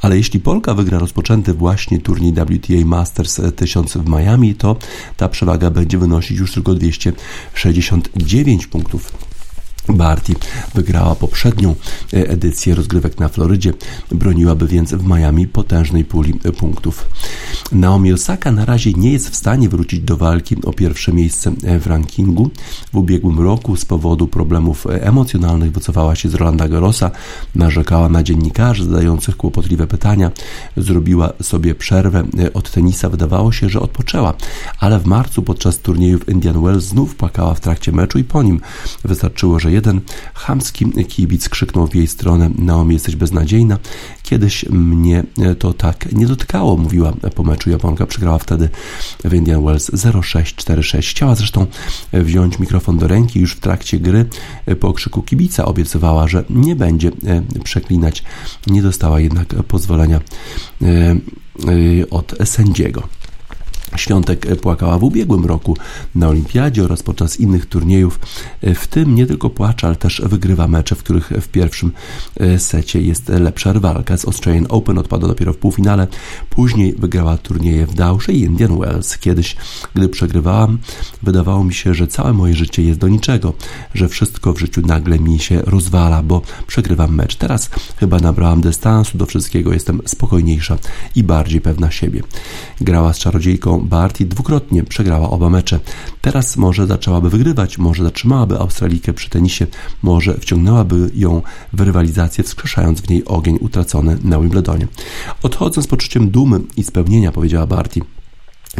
Ale 0.01 0.17
jeśli 0.17 0.39
Polka 0.39 0.73
wygra 0.73 0.99
rozpoczęty 0.99 1.53
właśnie 1.53 1.99
turniej 1.99 2.33
WTA 2.33 2.85
Masters 2.85 3.41
1000 3.55 3.97
w 3.97 4.09
Miami, 4.09 4.55
to 4.55 4.75
ta 5.17 5.29
przewaga 5.29 5.69
będzie 5.69 5.97
wynosić 5.97 6.37
już 6.37 6.51
tylko 6.53 6.73
269 6.73 8.67
punktów. 8.67 9.34
Barty 9.89 10.33
wygrała 10.75 11.15
poprzednią 11.15 11.75
e, 12.13 12.29
edycję 12.29 12.75
rozgrywek 12.75 13.19
na 13.19 13.27
Florydzie, 13.29 13.73
broniłaby 14.11 14.67
więc 14.67 14.93
w 14.93 15.07
Miami 15.07 15.47
potężnej 15.47 16.05
puli 16.05 16.39
e, 16.43 16.51
punktów. 16.51 17.09
Naomi 17.71 18.13
Osaka 18.13 18.51
na 18.51 18.65
razie 18.65 18.93
nie 18.93 19.11
jest 19.11 19.29
w 19.29 19.35
stanie 19.35 19.69
wrócić 19.69 19.99
do 19.99 20.17
walki 20.17 20.55
o 20.65 20.73
pierwsze 20.73 21.13
miejsce 21.13 21.51
e, 21.63 21.79
w 21.79 21.87
rankingu. 21.87 22.49
W 22.93 22.97
ubiegłym 22.97 23.39
roku 23.39 23.75
z 23.75 23.85
powodu 23.85 24.27
problemów 24.27 24.87
emocjonalnych 24.89 25.71
wycofała 25.71 26.15
się 26.15 26.29
z 26.29 26.33
Rolanda 26.33 26.67
Garrosa, 26.67 27.11
narzekała 27.55 28.09
na 28.09 28.23
dziennikarzy 28.23 28.83
zadających 28.83 29.37
kłopotliwe 29.37 29.87
pytania, 29.87 30.31
zrobiła 30.77 31.33
sobie 31.41 31.75
przerwę 31.75 32.23
od 32.53 32.71
tenisa, 32.71 33.09
wydawało 33.09 33.51
się, 33.51 33.69
że 33.69 33.79
odpoczęła, 33.79 34.33
ale 34.79 34.99
w 34.99 35.05
marcu 35.05 35.41
podczas 35.41 35.79
turnieju 35.79 36.19
w 36.19 36.29
Indian 36.29 36.63
Wells 36.63 36.83
znów 36.83 37.15
płakała 37.15 37.53
w 37.53 37.59
trakcie 37.59 37.91
meczu 37.91 38.19
i 38.19 38.23
po 38.23 38.43
nim. 38.43 38.61
Wystarczyło, 39.03 39.59
że 39.59 39.71
jeden 39.75 40.01
chamski 40.33 40.85
kibic 41.07 41.49
krzyknął 41.49 41.87
w 41.87 41.95
jej 41.95 42.07
stronę 42.07 42.49
Naomi 42.57 42.93
jesteś 42.93 43.15
beznadziejna. 43.15 43.77
Kiedyś 44.23 44.65
mnie 44.69 45.23
to 45.59 45.73
tak 45.73 46.11
nie 46.13 46.27
dotkało, 46.27 46.77
mówiła 46.77 47.13
po 47.35 47.43
meczu 47.43 47.69
Japonka. 47.69 48.05
Przegrała 48.05 48.37
wtedy 48.37 48.69
w 49.23 49.33
Indian 49.33 49.65
Wells 49.65 49.89
0-6-4-6. 49.89 51.09
Chciała 51.09 51.35
zresztą 51.35 51.65
wziąć 52.13 52.59
mikrofon 52.59 52.97
do 52.97 53.07
ręki 53.07 53.39
już 53.39 53.53
w 53.53 53.59
trakcie 53.59 53.99
gry 53.99 54.25
po 54.79 54.93
krzyku 54.93 55.21
kibica. 55.21 55.65
Obiecywała, 55.65 56.27
że 56.27 56.43
nie 56.49 56.75
będzie 56.75 57.11
przeklinać. 57.63 58.23
Nie 58.67 58.81
dostała 58.81 59.19
jednak 59.19 59.47
pozwolenia 59.47 60.21
e, 60.81 60.85
e, 60.85 61.15
od 62.09 62.35
sędziego. 62.45 63.07
Świątek 63.97 64.61
płakała 64.61 64.99
w 64.99 65.03
ubiegłym 65.03 65.45
roku 65.45 65.77
na 66.15 66.27
Olimpiadzie 66.27 66.83
oraz 66.83 67.03
podczas 67.03 67.39
innych 67.39 67.65
turniejów. 67.65 68.19
W 68.75 68.87
tym 68.87 69.15
nie 69.15 69.25
tylko 69.25 69.49
płacze, 69.49 69.87
ale 69.87 69.95
też 69.95 70.21
wygrywa 70.25 70.67
mecze, 70.67 70.95
w 70.95 71.03
których 71.03 71.29
w 71.29 71.47
pierwszym 71.47 71.91
e, 72.39 72.59
secie 72.59 73.01
jest 73.01 73.29
lepsza 73.29 73.73
rywalka. 73.73 74.17
Z 74.17 74.25
Australian 74.25 74.65
Open 74.69 74.97
odpada 74.97 75.27
dopiero 75.27 75.53
w 75.53 75.57
półfinale. 75.57 76.07
Później 76.49 76.95
wygrała 76.97 77.37
turnieje 77.37 77.87
w 77.87 77.93
Dausze 77.93 78.33
i 78.33 78.41
Indian 78.41 78.79
Wells. 78.79 79.17
Kiedyś, 79.17 79.55
gdy 79.93 80.09
przegrywałam, 80.09 80.77
wydawało 81.23 81.63
mi 81.63 81.73
się, 81.73 81.93
że 81.93 82.07
całe 82.07 82.33
moje 82.33 82.53
życie 82.53 82.83
jest 82.83 82.99
do 82.99 83.07
niczego, 83.07 83.53
że 83.93 84.07
wszystko 84.07 84.53
w 84.53 84.59
życiu 84.59 84.81
nagle 84.81 85.19
mi 85.19 85.39
się 85.39 85.61
rozwala, 85.61 86.23
bo 86.23 86.41
przegrywam 86.67 87.15
mecz. 87.15 87.35
Teraz 87.35 87.69
chyba 87.97 88.19
nabrałam 88.19 88.61
dystansu 88.61 89.17
do 89.17 89.25
wszystkiego, 89.25 89.73
jestem 89.73 90.01
spokojniejsza 90.05 90.77
i 91.15 91.23
bardziej 91.23 91.61
pewna 91.61 91.91
siebie. 91.91 92.21
Grała 92.81 93.13
z 93.13 93.19
czarodziejką 93.19 93.84
Barty 93.85 94.25
dwukrotnie 94.25 94.83
przegrała 94.83 95.29
oba 95.29 95.49
mecze. 95.49 95.79
Teraz 96.21 96.57
może 96.57 96.87
zaczęłaby 96.87 97.29
wygrywać, 97.29 97.77
może 97.77 98.03
zatrzymałaby 98.03 98.59
Australikę 98.59 99.13
przy 99.13 99.29
tenisie, 99.29 99.67
może 100.03 100.33
wciągnęłaby 100.33 101.11
ją 101.15 101.41
w 101.73 101.81
rywalizację, 101.81 102.43
wskrzeszając 102.43 103.01
w 103.01 103.09
niej 103.09 103.25
ogień 103.25 103.57
utracony 103.61 104.17
na 104.23 104.39
Wimbledonie. 104.39 104.87
Odchodzę 105.43 105.81
z 105.81 105.87
poczuciem 105.87 106.29
dumy 106.29 106.61
i 106.77 106.83
spełnienia, 106.83 107.31
powiedziała 107.31 107.67
Barty. 107.67 108.01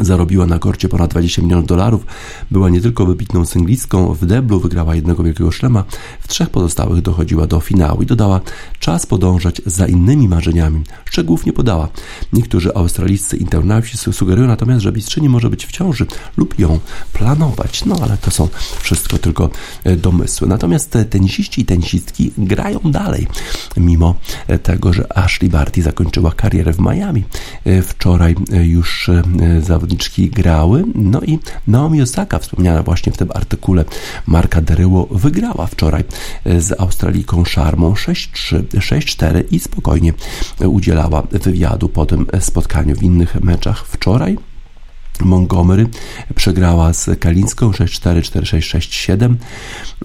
Zarobiła 0.02 0.46
na 0.46 0.60
korcie 0.60 0.90
ponad 0.90 1.12
20 1.12 1.42
milionów 1.42 1.66
dolarów, 1.68 2.06
była 2.52 2.70
nie 2.70 2.82
tylko 2.82 3.06
wybitną 3.06 3.46
singlistką, 3.46 4.14
w 4.14 4.26
deblu 4.26 4.60
wygrała 4.60 4.96
jednego 4.96 5.24
wielkiego 5.24 5.52
szlema, 5.52 5.84
w 6.22 6.28
trzech 6.28 6.50
pozostałych 6.50 7.02
dochodziła 7.02 7.48
do 7.48 7.60
finału 7.60 8.02
i 8.02 8.06
dodała, 8.06 8.42
czas 8.80 9.06
podążać 9.06 9.62
za 9.66 9.88
innymi 9.88 10.28
marzeniami. 10.28 10.84
Szczegółów 11.06 11.46
nie 11.46 11.54
podała. 11.54 11.90
Niektórzy 12.34 12.76
australijscy 12.76 13.38
internauci 13.38 13.98
sugerują 13.98 14.48
natomiast, 14.48 14.82
że 14.82 14.92
mistrzyni 14.92 15.30
może 15.30 15.50
być 15.50 15.66
w 15.66 15.72
ciąży 15.72 16.06
lub 16.38 16.60
ją 16.60 16.80
planować. 17.14 17.86
No 17.86 17.96
ale 18.02 18.18
to 18.18 18.32
są 18.32 18.48
wszystko 18.80 19.18
tylko 19.18 19.50
e, 19.84 19.96
domysły. 19.96 20.48
Natomiast 20.48 20.98
tenisiści 21.10 21.62
i 21.62 21.66
tenisistki 21.66 22.32
grają 22.38 22.80
dalej, 22.80 23.28
mimo 23.78 24.16
e, 24.48 24.60
tego, 24.60 24.94
że 24.94 25.18
Ashley 25.18 25.50
Barty 25.50 25.82
zakończyła 25.82 26.32
karierę 26.32 26.74
w 26.74 26.80
Miami. 26.80 27.24
E, 27.66 27.82
wczoraj 27.82 28.36
już 28.64 29.10
zawodnicy 29.62 29.85
zawodniczki 29.86 30.30
grały. 30.30 30.84
No 30.96 31.22
i 31.22 31.40
Naomi 31.68 32.02
Osaka, 32.02 32.40
wspomniana 32.40 32.84
właśnie 32.84 33.12
w 33.12 33.18
tym 33.18 33.30
artykule 33.34 33.86
Marka 34.28 34.62
Deryło, 34.62 35.08
wygrała 35.12 35.68
wczoraj 35.68 36.04
e, 36.46 36.62
z 36.62 36.80
Australiką 36.80 37.46
Szarmą 37.46 37.94
6-3, 37.94 38.64
6-4 38.64 39.44
i 39.52 39.60
spokojnie 39.60 40.14
udzielała 40.60 41.22
wywiadu 41.32 41.90
po 41.90 42.06
tym 42.06 42.28
spotkaniu 42.40 42.96
w 42.96 43.04
innych 43.04 43.42
meczach 43.42 43.86
wczoraj. 43.88 44.38
Montgomery 45.22 45.88
przegrała 46.36 46.94
z 46.94 47.20
Kalińską 47.20 47.72
6-4, 47.72 48.22
4-6, 48.22 49.36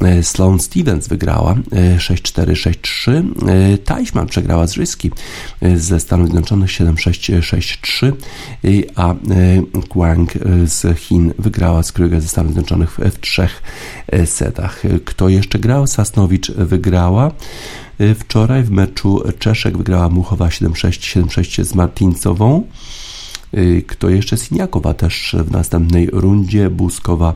6-7. 0.01 0.23
Sloane 0.23 0.59
Stevens 0.59 1.09
wygrała 1.09 1.55
6-4, 1.55 2.53
6-3. 2.53 3.79
Teichmann 3.85 4.27
przegrała 4.27 4.67
z 4.67 4.77
Ryski 4.77 5.11
e, 5.61 5.79
ze 5.79 6.01
Stanów 6.01 6.27
Zjednoczonych 6.27 6.71
7-6, 6.71 7.41
6-3. 7.41 8.13
A 8.97 9.13
e, 9.13 9.17
Guang 9.89 10.33
z 10.65 10.99
Chin 10.99 11.33
wygrała 11.39 11.83
z 11.83 11.93
Krüger 11.93 12.21
ze 12.21 12.29
Stanów 12.29 12.53
Zjednoczonych 12.53 12.99
w 13.13 13.21
trzech 13.21 13.63
e, 14.07 14.27
setach. 14.27 14.83
Kto 15.05 15.29
jeszcze 15.29 15.59
grał? 15.59 15.87
Sasnowicz 15.87 16.53
wygrała. 16.53 17.33
Wczoraj 18.19 18.63
w 18.63 18.71
meczu 18.71 19.23
Czeszek 19.39 19.79
wygrała 19.79 20.09
Muchowa 20.09 20.49
7-6, 20.49 21.23
7-6 21.25 21.65
z 21.65 21.75
Martincową. 21.75 22.65
Y, 23.59 23.83
kto 23.87 24.09
jeszcze? 24.09 24.37
Siniakowa 24.37 24.95
też 24.95 25.37
w 25.39 25.51
następnej 25.51 26.09
rundzie, 26.13 26.71
Buskowa 26.71 27.35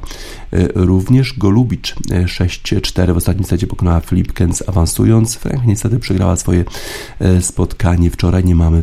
y, 0.53 0.69
również, 0.75 1.39
Golubicz 1.39 1.95
6-4 2.11 3.11
y, 3.11 3.15
w 3.15 3.17
ostatnim 3.17 3.45
secie 3.45 3.67
pokonała 3.67 4.01
Flipkens 4.01 4.69
awansując. 4.69 5.35
Frank 5.35 5.67
niestety 5.67 5.99
przegrała 5.99 6.37
swoje 6.37 6.65
spotkanie 7.41 8.11
wczoraj, 8.11 8.45
nie 8.45 8.55
mamy 8.55 8.83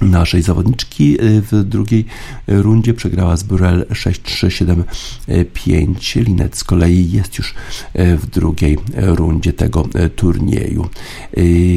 naszej 0.00 0.42
zawodniczki 0.42 1.16
w 1.20 1.62
drugiej 1.64 2.04
rundzie 2.48 2.94
przegrała 2.94 3.36
z 3.36 3.42
Burel 3.42 3.86
6-3-7-5. 3.90 6.24
Linet 6.24 6.56
z 6.56 6.64
kolei 6.64 7.10
jest 7.10 7.38
już 7.38 7.54
w 7.94 8.26
drugiej 8.26 8.78
rundzie 8.96 9.52
tego 9.52 9.88
turnieju. 10.16 10.88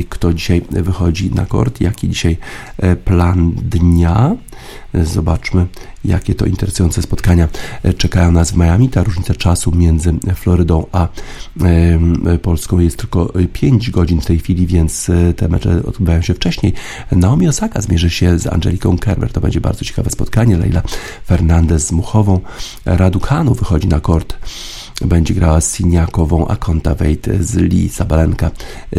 Kto 0.10 0.34
dzisiaj 0.34 0.62
wychodzi 0.70 1.32
na 1.32 1.46
kort? 1.46 1.82
Jaki 1.82 2.10
dzisiaj 2.10 2.38
plan 3.06 3.52
dnia? 3.52 4.36
Zobaczmy, 4.94 5.68
jakie 6.06 6.36
to 6.36 6.46
interesujące 6.46 7.02
spotkania 7.02 7.48
czekają 7.98 8.32
nas 8.32 8.52
w 8.52 8.56
Miami. 8.56 8.90
Ta 8.90 9.04
różnica 9.04 9.34
czasu 9.34 9.72
między 9.76 10.14
Florydą 10.36 10.86
a 10.92 11.08
Polską 12.42 12.80
jest 12.80 12.98
tylko 12.98 13.34
5 13.54 13.92
godzin 13.92 14.22
w 14.22 14.26
tej 14.26 14.40
chwili, 14.40 14.68
więc 14.68 15.10
e, 15.10 15.34
te 15.34 15.48
mecze 15.48 15.84
odbywają 15.86 16.22
się 16.22 16.34
wcześniej. 16.34 16.74
Naomi 17.12 17.48
Osaka 17.48 17.82
zmierzy 17.82 18.10
się 18.10 18.40
z 18.40 18.48
Angeliką 18.48 18.98
Kerber. 18.98 19.32
To 19.32 19.42
będzie 19.42 19.62
bardzo 19.62 19.86
ciekawe 19.86 20.10
spotkanie. 20.10 20.58
Leila 20.58 20.82
Fernandez 21.26 21.88
z 21.88 21.92
Muchową. 21.92 22.40
Raducanu 22.86 23.54
wychodzi 23.54 23.88
na 23.88 24.00
kort 24.00 24.38
będzie 25.06 25.34
grała 25.34 25.62
z 25.62 25.76
Siniakową, 25.76 26.48
a 26.48 26.56
Konta 26.56 26.96
Wejt 26.96 27.28
z 27.40 27.56
Lee, 27.56 27.90
Sabalenka 27.90 28.52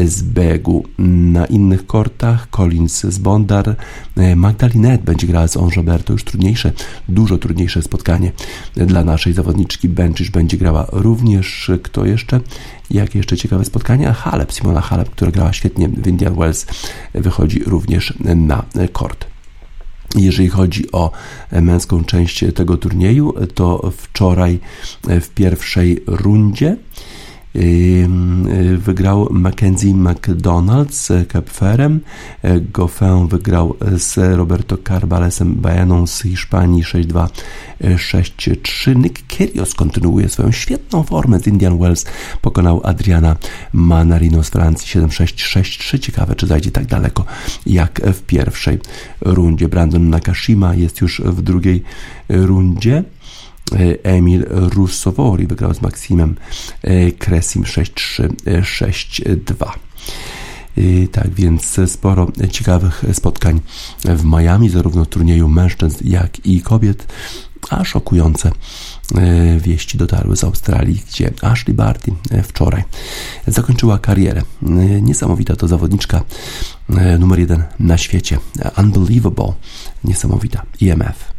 z 0.04 0.22
Begu. 0.22 0.84
Na 0.98 1.46
innych 1.46 1.86
kortach 1.86 2.50
Collins 2.50 3.00
z 3.02 3.18
Bondar, 3.18 3.76
Magdalinet 4.36 5.02
będzie 5.02 5.26
grała 5.26 5.48
z 5.48 5.56
Ongeber, 5.56 6.04
to 6.04 6.12
już 6.12 6.24
trudniejsze, 6.24 6.72
dużo 7.08 7.38
trudniejsze 7.38 7.82
spotkanie 7.82 8.32
dla 8.74 9.04
naszej 9.04 9.32
zawodniczki. 9.32 9.88
Benczysz 9.88 10.30
będzie 10.30 10.56
grała 10.56 10.86
również, 10.92 11.70
kto 11.82 12.04
jeszcze? 12.04 12.40
Jakie 12.90 13.18
jeszcze 13.18 13.36
ciekawe 13.36 13.64
spotkania? 13.64 14.12
Halep, 14.12 14.52
Simona 14.52 14.80
Halep, 14.80 15.10
która 15.10 15.30
grała 15.30 15.52
świetnie 15.52 15.88
w 15.88 16.06
Indian 16.06 16.34
Wells, 16.34 16.66
wychodzi 17.14 17.58
również 17.66 18.14
na 18.36 18.64
kort. 18.92 19.26
Jeżeli 20.16 20.48
chodzi 20.48 20.92
o 20.92 21.10
męską 21.52 22.04
część 22.04 22.44
tego 22.54 22.76
turnieju, 22.76 23.34
to 23.54 23.92
wczoraj 23.96 24.58
w 25.20 25.28
pierwszej 25.28 26.02
rundzie 26.06 26.76
Wygrał 28.78 29.28
Mackenzie 29.30 29.94
McDonald 29.94 30.94
z 30.94 31.28
Kepferem. 31.28 32.00
Goffin 32.72 33.28
wygrał 33.28 33.76
z 33.96 34.36
Roberto 34.36 34.78
Carbalesem 34.88 35.54
Bajaną 35.54 36.06
z 36.06 36.22
Hiszpanii 36.22 36.82
6-2, 36.82 37.28
6-3. 37.80 38.96
Nick 38.96 39.26
Kyrgios 39.26 39.74
kontynuuje 39.74 40.28
swoją 40.28 40.52
świetną 40.52 41.02
formę 41.02 41.40
z 41.40 41.46
Indian 41.46 41.78
Wells. 41.78 42.04
Pokonał 42.40 42.80
Adriana 42.84 43.36
Manarino 43.72 44.44
z 44.44 44.48
Francji 44.48 45.00
7-6, 45.00 45.60
6-3. 45.60 45.98
Ciekawe, 45.98 46.34
czy 46.34 46.46
zajdzie 46.46 46.70
tak 46.70 46.86
daleko 46.86 47.24
jak 47.66 48.00
w 48.04 48.22
pierwszej 48.22 48.78
rundzie. 49.20 49.68
Brandon 49.68 50.10
Nakashima 50.10 50.74
jest 50.74 51.00
już 51.00 51.20
w 51.20 51.42
drugiej 51.42 51.82
rundzie. 52.28 53.04
E, 53.72 54.04
Emil 54.04 54.46
Russowori 54.48 55.46
wygrał 55.46 55.74
z 55.74 55.82
Maksimem 55.82 56.36
e, 56.82 57.12
Kresim 57.12 57.62
6-3, 57.62 58.28
6-2. 58.44 59.70
E, 60.76 61.08
tak 61.12 61.30
więc 61.30 61.80
sporo 61.86 62.26
ciekawych 62.50 63.04
spotkań 63.12 63.60
w 64.04 64.24
Miami, 64.24 64.68
zarówno 64.68 65.04
w 65.04 65.08
turnieju 65.08 65.48
mężczyzn, 65.48 65.98
jak 66.04 66.46
i 66.46 66.62
kobiet, 66.62 67.06
a 67.70 67.84
szokujące 67.84 68.50
wieści 69.60 69.98
dotarły 69.98 70.36
z 70.36 70.44
Australii, 70.44 71.02
gdzie 71.10 71.30
Ashley 71.42 71.74
Barty 71.74 72.12
wczoraj 72.42 72.84
zakończyła 73.46 73.98
karierę. 73.98 74.42
Niesamowita 75.02 75.56
to 75.56 75.68
zawodniczka 75.68 76.22
numer 77.18 77.38
jeden 77.38 77.62
na 77.80 77.98
świecie. 77.98 78.38
Unbelievable, 78.78 79.52
niesamowita. 80.04 80.62
IMF. 80.80 81.37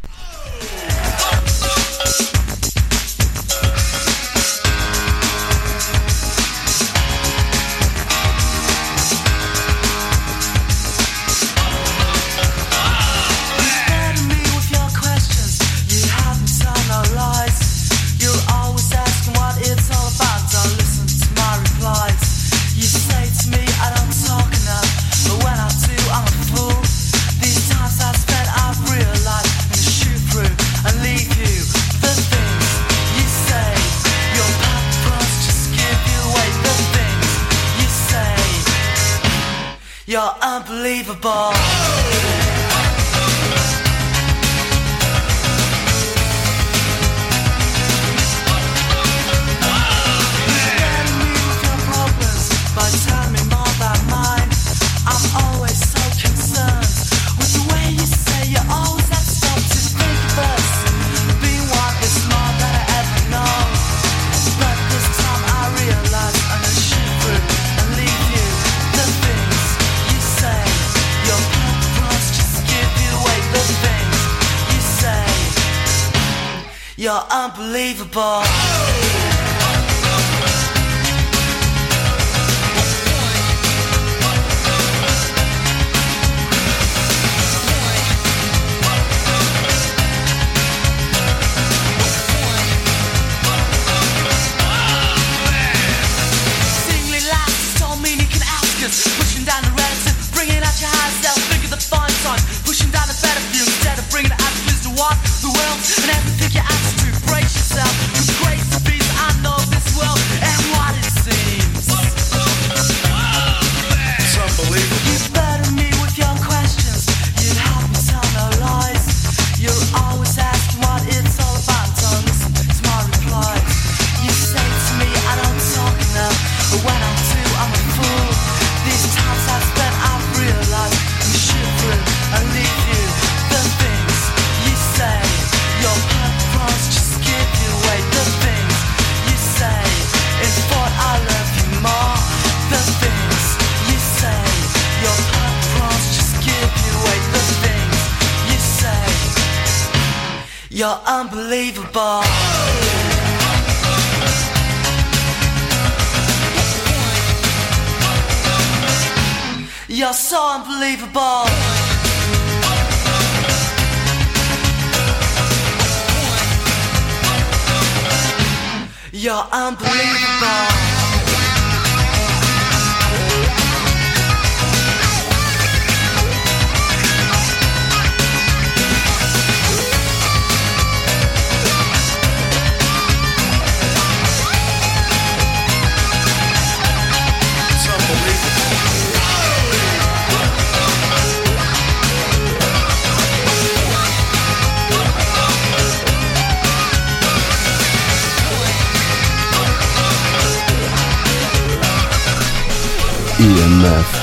EMF 203.79 204.21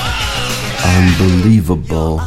Unbelievable 0.97 2.17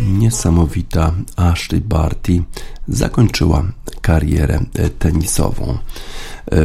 Niesamowita 0.00 1.12
Ashley 1.36 1.80
Barty 1.80 2.42
zakończyła 2.88 3.64
karierę 4.00 4.60
tenisową. 4.98 5.78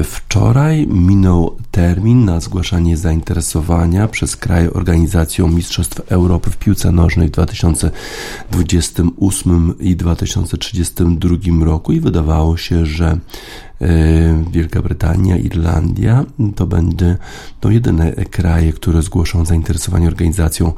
Wczoraj 0.04 0.88
minął 0.88 1.58
termin 1.72 2.26
na 2.26 2.40
zgłaszanie 2.40 2.98
zainteresowania 2.98 4.08
przez 4.08 4.36
kraj 4.36 4.70
organizacją 4.70 5.48
Mistrzostw 5.48 6.12
Europy 6.12 6.50
w 6.50 6.58
piłce 6.58 6.92
nożnej 6.92 7.28
w 7.28 7.32
2028 7.32 9.74
i 9.80 9.96
2032 9.96 11.66
roku 11.66 11.94
i 11.94 12.00
wydawało 12.00 12.58
się, 12.58 12.86
że 12.86 13.18
Wielka 14.52 14.82
Brytania, 14.82 15.38
Irlandia 15.38 16.26
to 16.56 16.68
będą 16.68 17.16
to 17.60 17.70
jedyne 17.70 18.12
kraje, 18.12 18.74
które 18.74 19.02
zgłoszą 19.02 19.46
zainteresowanie 19.46 20.08
organizacją 20.08 20.74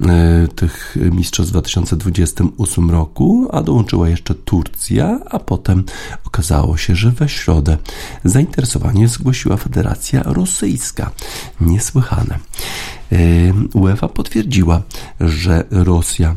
e, 0.00 0.48
tych 0.48 0.96
mistrzostw 1.12 1.50
w 1.50 1.52
2028 1.52 2.90
roku, 2.90 3.48
a 3.52 3.62
dołączyła 3.62 4.08
jeszcze 4.08 4.34
Turcja, 4.34 5.20
a 5.30 5.38
potem 5.38 5.84
okazało 6.24 6.76
się, 6.76 6.94
że 6.94 7.10
we 7.10 7.28
środę 7.28 7.76
zainteresowanie 8.24 9.08
zgłosiła 9.08 9.56
Federacja 9.56 10.22
Rosyjska. 10.22 11.10
Niesłychane. 11.60 12.38
UEFA 13.74 14.08
potwierdziła, 14.08 14.82
że 15.20 15.64
Rosja, 15.70 16.34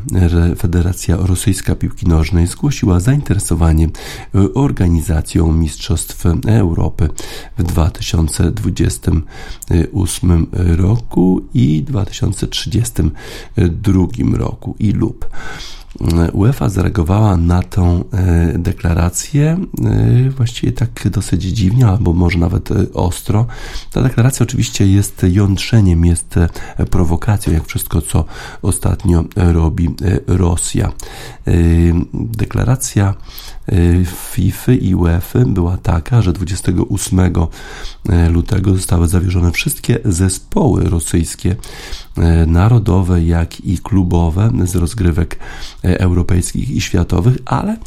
Federacja 0.58 1.18
Rosyjska 1.20 1.76
Piłki 1.76 2.08
Nożnej 2.08 2.48
zgłosiła 2.48 3.00
zainteresowanie 3.00 3.88
organizacją 4.54 5.52
Mistrzostw 5.52 6.26
Europy 6.48 7.10
w 7.58 7.64
2028 7.64 10.48
roku 10.54 11.42
i 11.54 11.84
2032 11.84 14.38
roku 14.38 14.76
i 14.80 14.92
lub. 14.92 15.30
UEFA 16.34 16.70
zareagowała 16.70 17.38
na 17.38 17.64
tą 17.64 18.04
e, 18.14 18.58
deklarację 18.58 19.58
e, 19.86 20.30
właściwie 20.30 20.72
tak 20.72 21.10
dosyć 21.10 21.44
dziwnie, 21.44 21.88
albo 21.88 22.14
może 22.14 22.40
nawet 22.40 22.72
e, 22.72 22.76
ostro. 22.94 23.46
Ta 23.92 24.02
deklaracja 24.02 24.44
oczywiście 24.44 24.88
jest 24.88 25.26
jątrzeniem, 25.30 26.06
jest 26.06 26.36
prowokacją, 26.92 27.54
jak 27.54 27.66
wszystko, 27.66 28.02
co 28.02 28.26
ostatnio 28.62 29.24
robi 29.36 29.90
Rosja. 30.28 30.92
Deklaracja 32.14 33.14
FIFA 34.06 34.72
i 34.72 34.96
UEFA 34.96 35.40
była 35.40 35.78
taka, 35.78 36.22
że 36.22 36.34
28 36.34 37.20
lutego 38.30 38.76
zostały 38.76 39.08
zawieszone 39.08 39.52
wszystkie 39.52 40.00
zespoły 40.06 40.84
rosyjskie, 40.90 41.56
narodowe, 42.48 43.24
jak 43.24 43.62
i 43.62 43.78
klubowe 43.78 44.52
z 44.64 44.76
rozgrywek 44.76 45.40
europejskich 45.84 46.70
i 46.70 46.82
światowych, 46.82 47.38
ale 47.46 47.78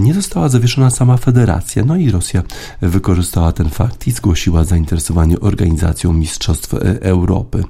nie 0.00 0.14
została 0.14 0.48
zawieszona 0.48 0.90
sama 0.90 1.16
federacja. 1.16 1.84
No 1.84 1.96
i 1.96 2.10
Rosja 2.10 2.42
wykorzystała 2.80 3.52
ten 3.52 3.68
fakt 3.68 4.06
i 4.06 4.10
zgłosiła 4.10 4.64
zainteresowanie 4.64 5.40
organizacją 5.40 6.12
Mistrzostw 6.12 6.74
Europy 7.00 7.64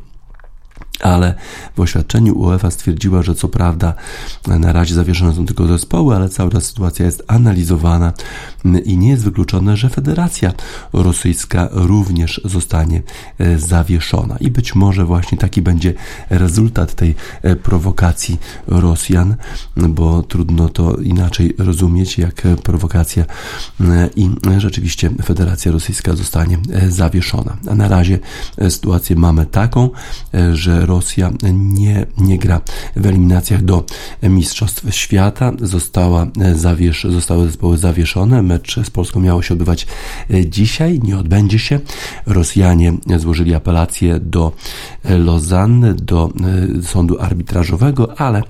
ale 1.03 1.34
w 1.76 1.80
oświadczeniu 1.80 2.38
UEFA 2.38 2.70
stwierdziła, 2.70 3.22
że 3.22 3.34
co 3.34 3.48
prawda 3.48 3.94
na 4.46 4.72
razie 4.72 4.94
zawieszone 4.94 5.34
są 5.34 5.46
tylko 5.46 5.66
zespoły, 5.66 6.16
ale 6.16 6.28
cała 6.28 6.51
ta 6.51 6.61
sytuacja 6.61 7.07
jest 7.07 7.22
analizowana 7.26 8.12
i 8.84 8.98
nie 8.98 9.09
jest 9.09 9.24
wykluczone, 9.24 9.76
że 9.76 9.88
Federacja 9.88 10.53
Rosyjska 10.92 11.68
również 11.72 12.40
zostanie 12.44 13.03
e, 13.38 13.59
zawieszona. 13.59 14.36
I 14.36 14.51
być 14.51 14.74
może 14.74 15.05
właśnie 15.05 15.38
taki 15.38 15.62
będzie 15.62 15.94
rezultat 16.30 16.94
tej 16.94 17.14
e, 17.42 17.57
prowokacji 17.57 18.38
Rosjan, 18.66 19.36
bo 19.76 20.22
trudno 20.22 20.68
to 20.68 20.96
inaczej 20.96 21.55
rozumieć 21.59 22.18
jak 22.18 22.42
prowokacja 22.62 23.24
e, 23.80 24.11
i 24.16 24.30
rzeczywiście 24.59 25.11
Federacja 25.24 25.72
Rosyjska 25.72 26.16
zostanie 26.16 26.59
zawieszona. 26.88 27.57
A 27.70 27.74
na 27.74 27.88
razie 27.88 28.18
sytuację 28.68 29.16
mamy 29.16 29.46
taką, 29.46 29.90
że 30.53 30.86
Rosja 30.91 31.32
nie, 31.53 32.07
nie 32.18 32.38
gra 32.38 32.61
w 32.97 33.07
eliminacjach 33.07 33.62
do 33.62 33.84
Mistrzostw 34.22 34.95
Świata. 34.95 35.53
Została 35.62 36.26
zawiesz, 36.55 37.07
zostały 37.11 37.47
zespoły 37.47 37.76
zawieszone. 37.78 38.43
Mecz 38.43 38.80
z 38.84 38.91
Polską 38.91 39.20
miało 39.20 39.43
się 39.43 39.55
odbywać 39.55 39.86
dzisiaj, 40.47 41.01
nie 41.03 41.18
odbędzie 41.18 41.59
się. 41.59 41.80
Rosjanie 42.26 42.93
złożyli 43.18 43.55
apelację 43.55 44.20
do 44.20 44.53
Lozanny, 45.05 45.95
do 45.95 46.30
e, 46.78 46.82
sądu 46.82 47.20
arbitrażowego, 47.20 48.20
ale 48.20 48.43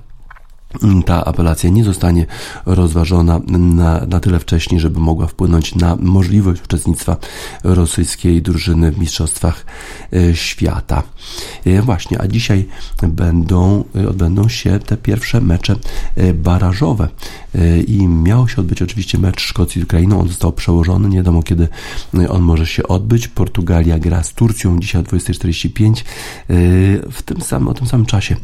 ta 1.06 1.24
apelacja 1.24 1.70
nie 1.70 1.84
zostanie 1.84 2.26
rozważona 2.66 3.40
na, 3.48 4.06
na 4.06 4.20
tyle 4.20 4.38
wcześniej, 4.38 4.80
żeby 4.80 5.00
mogła 5.00 5.26
wpłynąć 5.26 5.74
na 5.74 5.96
możliwość 5.96 6.62
uczestnictwa 6.64 7.16
rosyjskiej 7.64 8.42
drużyny 8.42 8.92
w 8.92 8.98
Mistrzostwach 8.98 9.66
e, 10.12 10.36
Świata. 10.36 11.02
E, 11.66 11.82
właśnie, 11.82 12.20
a 12.20 12.28
dzisiaj 12.28 12.68
będą, 13.02 13.84
e, 13.96 14.08
odbędą 14.08 14.48
się 14.48 14.78
te 14.78 14.96
pierwsze 14.96 15.40
mecze 15.40 15.76
barażowe 16.34 17.08
i 17.86 18.08
miał 18.08 18.48
się 18.48 18.56
odbyć 18.56 18.82
oczywiście 18.82 19.18
mecz 19.18 19.40
Szkocji 19.40 19.80
z 19.80 19.84
Ukrainą. 19.84 20.20
On 20.20 20.28
został 20.28 20.52
przełożony, 20.52 21.08
nie 21.08 21.16
wiadomo 21.16 21.42
kiedy 21.42 21.68
on 22.28 22.42
może 22.42 22.66
się 22.66 22.82
odbyć. 22.82 23.28
Portugalia 23.28 23.98
gra 23.98 24.22
z 24.22 24.32
Turcją 24.32 24.80
dzisiaj 24.80 25.00
o 25.00 25.04
20.45. 25.04 26.02
W 27.10 27.22
tym 27.24 27.40
samym, 27.40 27.68
o 27.68 27.74
tym 27.74 27.86
samym 27.86 28.06
czasie 28.06 28.36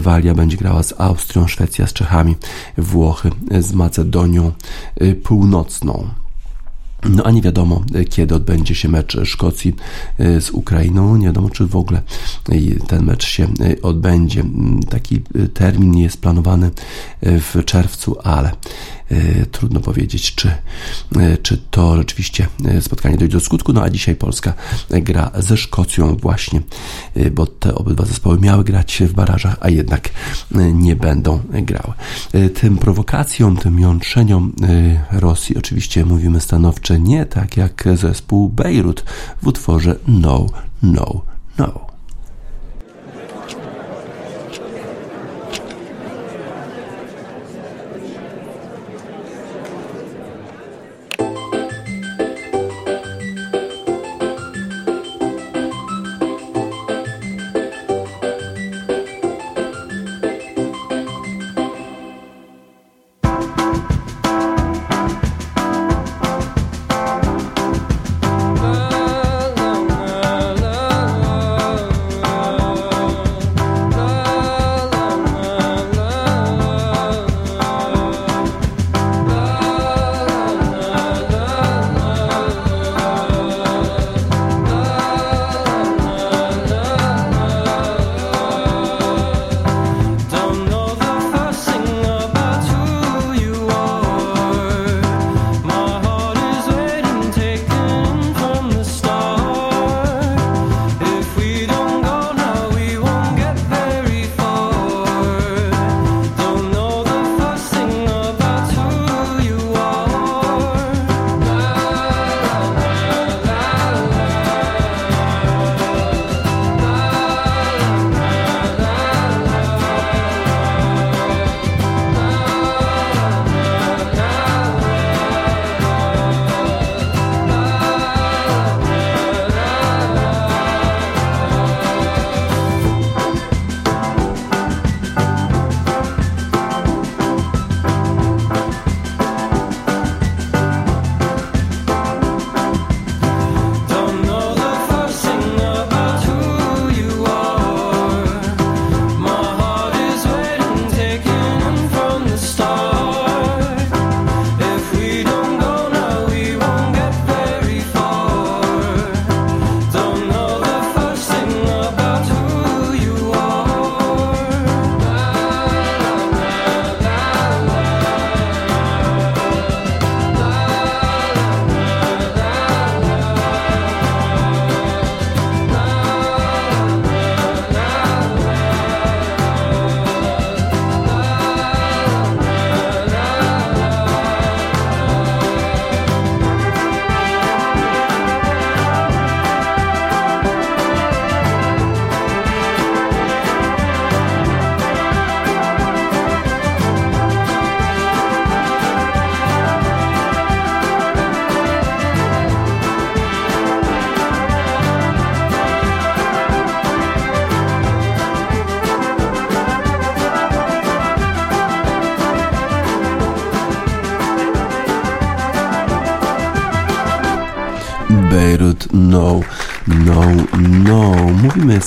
Walia 0.00 0.34
będzie 0.34 0.56
grała 0.56 0.82
z 0.82 1.00
Austrią, 1.00 1.46
Szwecja 1.52 1.86
z 1.86 1.92
Czechami, 1.92 2.36
Włochy 2.78 3.30
z 3.60 3.72
Macedonią 3.72 4.52
Północną. 5.22 6.08
No 7.08 7.24
a 7.24 7.30
nie 7.30 7.42
wiadomo, 7.42 7.84
kiedy 8.10 8.34
odbędzie 8.34 8.74
się 8.74 8.88
mecz 8.88 9.16
Szkocji 9.24 9.74
z 10.18 10.50
Ukrainą. 10.50 11.16
Nie 11.16 11.26
wiadomo, 11.26 11.50
czy 11.50 11.66
w 11.66 11.76
ogóle 11.76 12.02
ten 12.86 13.04
mecz 13.04 13.24
się 13.24 13.48
odbędzie. 13.82 14.44
Taki 14.90 15.20
termin 15.54 15.98
jest 15.98 16.20
planowany 16.20 16.70
w 17.22 17.64
czerwcu, 17.64 18.16
ale 18.24 18.52
trudno 19.50 19.80
powiedzieć, 19.80 20.34
czy, 20.34 20.48
e, 21.16 21.36
czy 21.36 21.58
to 21.70 21.96
rzeczywiście 21.96 22.46
e, 22.64 22.82
spotkanie 22.82 23.16
dojdzie 23.16 23.32
do 23.32 23.40
skutku. 23.40 23.72
No 23.72 23.82
a 23.82 23.90
dzisiaj 23.90 24.14
Polska 24.14 24.54
gra 24.90 25.30
ze 25.38 25.56
Szkocją 25.56 26.16
właśnie, 26.16 26.60
bo 27.32 27.46
te 27.46 27.74
obydwa 27.74 28.04
zespoły 28.04 28.38
miały 28.38 28.64
grać 28.64 29.02
w 29.06 29.12
barażach, 29.12 29.56
a 29.60 29.68
jednak 29.68 30.10
nie 30.74 30.96
będą 30.96 31.40
grały. 31.50 31.92
Tym 32.54 32.78
prowokacjom, 32.78 33.56
tym 33.56 33.80
jątrzeniom 33.80 34.52
Rosji 35.12 35.56
oczywiście 35.56 36.04
mówimy 36.04 36.40
stanowcze 36.40 37.00
nie, 37.00 37.26
tak 37.26 37.56
jak 37.56 37.84
zespół 37.94 38.48
Bejrut 38.48 39.04
w 39.42 39.46
utworze 39.46 39.96
No, 40.06 40.46
No, 40.82 41.24
No. 41.58 41.91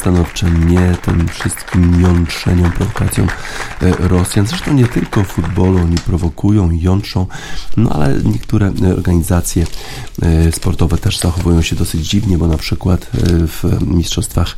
Stanowcze 0.05 0.51
nie 0.51 0.95
tym 1.01 1.27
wszystkim 1.27 2.01
jątrzeniom, 2.01 2.71
prowokacjom 2.71 3.27
e, 3.81 4.07
Rosjan. 4.07 4.47
Zresztą 4.47 4.73
nie 4.73 4.87
tylko 4.87 5.23
w 5.23 5.27
futbolu 5.27 5.77
oni 5.77 5.97
prowokują, 5.97 6.71
jątrzą, 6.71 7.27
no 7.77 7.89
ale 7.89 8.13
niektóre 8.23 8.71
organizacje 8.97 9.65
e, 10.21 10.51
sportowe 10.51 10.97
też 10.97 11.19
zachowują 11.19 11.61
się 11.61 11.75
dosyć 11.75 12.09
dziwnie, 12.09 12.37
bo 12.37 12.47
na 12.47 12.57
przykład 12.57 13.01
e, 13.01 13.07
w 13.47 13.63
Mistrzostwach 13.87 14.57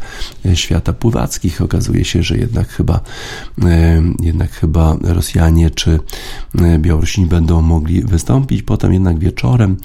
Świata 0.54 0.93
Pływackich 0.93 1.62
okazuje 1.62 2.06
się, 2.06 2.24
że 2.24 2.38
jednak 2.38 2.70
chyba 2.70 3.00
jednak 4.20 4.52
chyba 4.52 4.98
Rosjanie 5.02 5.70
czy 5.70 6.00
Białorusini 6.78 7.28
będą 7.28 7.62
mogli 7.62 8.02
wystąpić. 8.02 8.64
Potem 8.64 8.93
jednak 8.93 9.20
wieczorem 9.20 9.78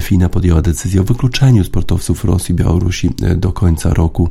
FINA 0.00 0.28
podjęła 0.28 0.62
decyzję 0.62 1.00
o 1.00 1.04
wykluczeniu 1.04 1.64
sportowców 1.64 2.24
Rosji 2.24 2.52
i 2.52 2.56
Białorusi 2.56 3.10
e, 3.22 3.34
do 3.34 3.52
końca 3.52 3.94
roku, 3.94 4.28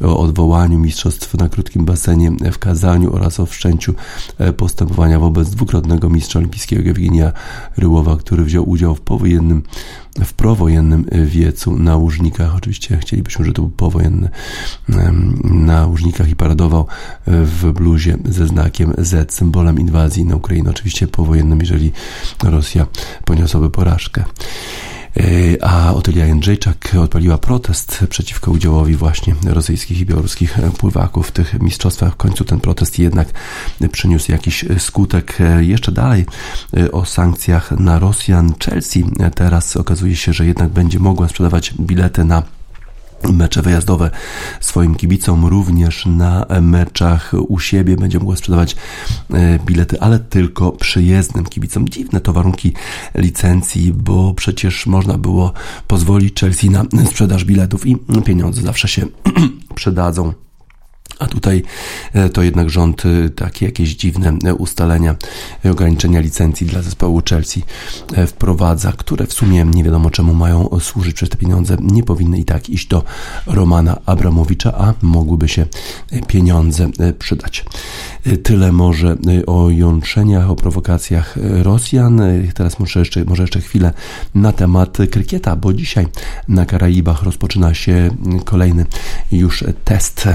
o 0.00 0.18
odwołaniu 0.18 0.78
mistrzostw 0.78 1.34
na 1.34 1.48
krótkim 1.48 1.84
basenie 1.84 2.32
w 2.52 2.58
Kazaniu 2.58 3.14
oraz 3.14 3.40
o 3.40 3.46
wszczęciu 3.46 3.94
e, 4.38 4.52
postępowania 4.52 5.18
wobec 5.18 5.50
dwukrotnego 5.50 6.10
mistrza 6.10 6.38
olimpijskiego 6.38 6.90
Ewgenia 6.90 7.32
Ryłowa, 7.76 8.16
który 8.16 8.44
wziął 8.44 8.70
udział 8.70 8.94
w 8.94 9.00
powojennym 9.00 9.62
w 10.24 10.32
prowojennym 10.32 11.04
wiecu 11.26 11.78
na 11.78 11.96
łużnikach. 11.96 12.56
Oczywiście 12.56 12.98
chcielibyśmy, 12.98 13.44
żeby 13.44 13.54
to 13.54 13.62
był 13.62 13.70
powojenny 13.70 14.28
na 15.44 15.86
łużnikach 15.86 16.28
i 16.28 16.36
paradował 16.36 16.86
w 17.26 17.72
bluzie 17.72 18.18
ze 18.24 18.46
znakiem 18.46 18.94
Z, 18.98 19.32
symbolem 19.32 19.80
inwazji 19.80 20.24
na 20.24 20.36
Ukrainę. 20.36 20.70
Oczywiście 20.70 21.08
powojennym, 21.08 21.60
jeżeli 21.60 21.92
Rosja 22.42 22.86
poniosłaby 23.24 23.70
porażkę. 23.70 24.24
A 25.62 25.94
Otylia 25.94 26.26
Jędrzejczak 26.26 26.96
odpaliła 27.00 27.38
protest 27.38 28.04
przeciwko 28.10 28.50
udziałowi 28.50 28.96
właśnie 28.96 29.34
rosyjskich 29.46 30.00
i 30.00 30.06
białoruskich 30.06 30.58
pływaków 30.78 31.28
w 31.28 31.32
tych 31.32 31.60
mistrzostwach. 31.60 32.12
W 32.12 32.16
końcu 32.16 32.44
ten 32.44 32.60
protest 32.60 32.98
jednak 32.98 33.28
przyniósł 33.92 34.32
jakiś 34.32 34.64
skutek. 34.78 35.38
Jeszcze 35.60 35.92
dalej 35.92 36.26
o 36.92 37.04
sankcjach 37.04 37.70
na 37.70 37.98
Rosjan. 37.98 38.54
Chelsea 38.64 39.04
teraz 39.34 39.76
okazuje 39.76 40.16
się, 40.16 40.32
że 40.32 40.46
jednak 40.46 40.68
będzie 40.68 40.98
mogła 40.98 41.28
sprzedawać 41.28 41.74
bilety 41.80 42.24
na 42.24 42.42
mecze 43.32 43.62
wyjazdowe 43.62 44.10
swoim 44.60 44.94
kibicom, 44.94 45.46
również 45.46 46.06
na 46.06 46.46
meczach 46.60 47.32
u 47.48 47.58
siebie 47.58 47.96
będzie 47.96 48.18
mogła 48.18 48.36
sprzedawać 48.36 48.76
e, 49.30 49.58
bilety, 49.58 50.00
ale 50.00 50.18
tylko 50.18 50.72
przyjezdnym 50.72 51.44
kibicom. 51.44 51.88
Dziwne 51.88 52.20
to 52.20 52.32
warunki 52.32 52.72
licencji, 53.14 53.92
bo 53.92 54.34
przecież 54.34 54.86
można 54.86 55.18
było 55.18 55.52
pozwolić 55.86 56.40
Chelsea 56.40 56.70
na 56.70 56.84
sprzedaż 57.06 57.44
biletów 57.44 57.86
i 57.86 57.96
pieniądze 58.24 58.62
zawsze 58.62 58.88
się 58.88 59.06
przydadzą. 59.74 60.45
A 61.18 61.26
tutaj 61.26 61.62
e, 62.12 62.28
to 62.28 62.42
jednak 62.42 62.70
rząd 62.70 63.02
e, 63.06 63.30
takie 63.30 63.66
jakieś 63.66 63.94
dziwne 63.94 64.38
e, 64.44 64.54
ustalenia, 64.54 65.16
ograniczenia 65.70 66.20
licencji 66.20 66.66
dla 66.66 66.82
zespołu 66.82 67.22
Chelsea 67.28 67.62
wprowadza, 68.26 68.92
które 68.92 69.26
w 69.26 69.32
sumie 69.32 69.64
nie 69.64 69.84
wiadomo 69.84 70.10
czemu 70.10 70.34
mają 70.34 70.68
służyć 70.80 71.14
przez 71.14 71.28
te 71.28 71.36
pieniądze. 71.36 71.76
Nie 71.80 72.02
powinny 72.02 72.38
i 72.38 72.44
tak 72.44 72.70
iść 72.70 72.86
do 72.86 73.04
Romana 73.46 73.98
Abramowicza, 74.06 74.78
a 74.78 74.94
mogłyby 75.02 75.48
się 75.48 75.66
pieniądze 76.26 76.90
przydać. 77.18 77.64
Tyle 78.42 78.72
może 78.72 79.16
o 79.46 79.70
jątrzeniach, 79.70 80.50
o 80.50 80.56
prowokacjach 80.56 81.36
Rosjan. 81.62 82.22
Teraz 82.54 82.78
może 82.78 83.00
jeszcze, 83.00 83.24
może 83.24 83.42
jeszcze 83.42 83.60
chwilę 83.60 83.92
na 84.34 84.52
temat 84.52 84.98
krykieta, 85.10 85.56
bo 85.56 85.72
dzisiaj 85.72 86.06
na 86.48 86.66
Karaibach 86.66 87.22
rozpoczyna 87.22 87.74
się 87.74 88.10
kolejny 88.44 88.86
już 89.32 89.64
test 89.84 90.28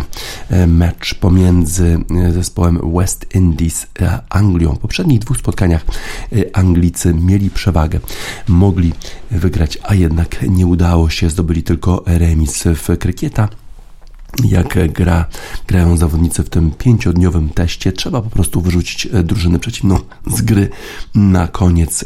mecz 0.68 1.14
pomiędzy 1.14 1.98
zespołem 2.32 2.80
West 2.94 3.36
Indies 3.36 3.88
a 4.02 4.38
Anglią. 4.38 4.76
W 4.76 4.80
poprzednich 4.80 5.20
dwóch 5.20 5.38
spotkaniach 5.38 5.86
Anglicy 6.54 7.14
mieli 7.14 7.50
przewagę. 7.50 8.00
Mogli 8.48 8.94
wygrać, 9.32 9.78
a 9.84 9.96
jednak 9.96 10.46
nie 10.50 10.68
udało 10.68 11.10
się. 11.10 11.30
Zdobyli 11.30 11.64
tylko 11.64 12.04
remis 12.06 12.64
w 12.64 12.98
krykieta 12.98 13.50
jak 14.43 14.93
gra, 14.93 15.25
grają 15.67 15.97
zawodnicy 15.97 16.43
w 16.43 16.49
tym 16.49 16.71
pięciodniowym 16.71 17.49
teście. 17.49 17.91
Trzeba 17.91 18.21
po 18.21 18.29
prostu 18.29 18.61
wyrzucić 18.61 19.05
e, 19.05 19.23
drużynę 19.23 19.59
przeciwną 19.59 19.99
z 20.27 20.41
gry 20.41 20.69
na 21.15 21.47
koniec 21.47 22.03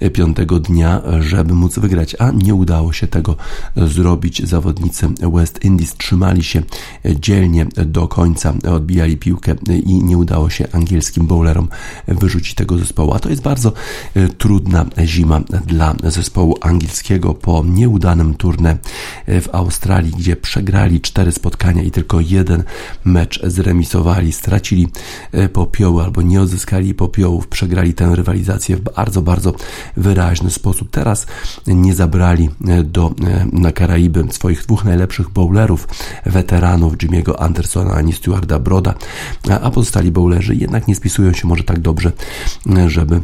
e, 0.00 0.10
piątego 0.10 0.60
dnia, 0.60 1.02
żeby 1.20 1.54
móc 1.54 1.78
wygrać, 1.78 2.16
a 2.18 2.30
nie 2.30 2.54
udało 2.54 2.92
się 2.92 3.06
tego 3.06 3.36
zrobić. 3.76 4.48
Zawodnicy 4.48 5.08
West 5.32 5.64
Indies 5.64 5.94
trzymali 5.94 6.44
się 6.44 6.62
dzielnie 7.04 7.66
do 7.86 8.08
końca, 8.08 8.54
odbijali 8.70 9.16
piłkę 9.16 9.54
i 9.84 10.04
nie 10.04 10.18
udało 10.18 10.50
się 10.50 10.68
angielskim 10.72 11.26
bowlerom 11.26 11.68
wyrzucić 12.08 12.54
tego 12.54 12.78
zespołu. 12.78 13.14
A 13.14 13.18
to 13.18 13.30
jest 13.30 13.42
bardzo 13.42 13.72
e, 14.14 14.28
trudna 14.28 14.86
zima 15.04 15.40
dla 15.66 15.94
zespołu 16.04 16.56
angielskiego 16.60 17.34
po 17.34 17.64
nieudanym 17.66 18.34
turnie 18.34 18.76
w 19.26 19.48
Australii, 19.52 20.12
gdzie 20.18 20.36
przegrali 20.36 21.00
cztery 21.32 21.42
spotkania 21.42 21.82
i 21.82 21.90
tylko 21.90 22.20
jeden 22.20 22.64
mecz 23.04 23.40
zremisowali, 23.46 24.32
stracili 24.32 24.88
e, 25.32 25.48
popioły 25.48 26.02
albo 26.02 26.22
nie 26.22 26.40
odzyskali 26.40 26.94
popiołów, 26.94 27.48
przegrali 27.48 27.94
tę 27.94 28.12
rywalizację 28.14 28.76
w 28.76 28.80
bardzo, 28.80 29.22
bardzo 29.22 29.54
wyraźny 29.96 30.50
sposób. 30.50 30.90
Teraz 30.90 31.26
nie 31.66 31.94
zabrali 31.94 32.50
e, 32.68 32.82
do, 32.82 33.14
e, 33.24 33.46
na 33.52 33.72
Karaiby 33.72 34.24
swoich 34.30 34.62
dwóch 34.62 34.84
najlepszych 34.84 35.30
bowlerów, 35.30 35.88
weteranów 36.26 36.96
Jimmy'ego 36.96 37.34
Andersona 37.38 37.94
ani 37.94 38.12
Stewarda 38.12 38.58
Broda, 38.58 38.94
a 39.62 39.70
pozostali 39.70 40.10
bowlerzy 40.10 40.54
jednak 40.54 40.88
nie 40.88 40.94
spisują 40.94 41.32
się 41.32 41.48
może 41.48 41.64
tak 41.64 41.80
dobrze, 41.80 42.12
żeby 42.86 43.20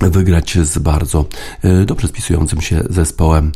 wygrać 0.00 0.58
z 0.58 0.78
bardzo 0.78 1.24
e, 1.62 1.84
dobrze 1.84 2.08
spisującym 2.08 2.60
się 2.60 2.82
zespołem 2.90 3.52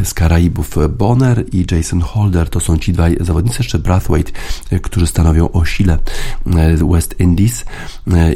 e, 0.00 0.04
z 0.04 0.14
Karaibów 0.14 0.76
Bonner 0.98 1.44
i 1.52 1.66
Jason 1.70 2.00
Holder. 2.00 2.50
To 2.50 2.60
są 2.60 2.78
ci 2.78 2.92
dwaj 2.92 3.16
zawodnicy, 3.20 3.56
jeszcze 3.58 3.78
Brathwaite, 3.78 4.32
e, 4.70 4.80
którzy 4.80 5.06
stanowią 5.06 5.52
o 5.52 5.64
sile 5.64 5.98
West 6.90 7.20
Indies 7.20 7.64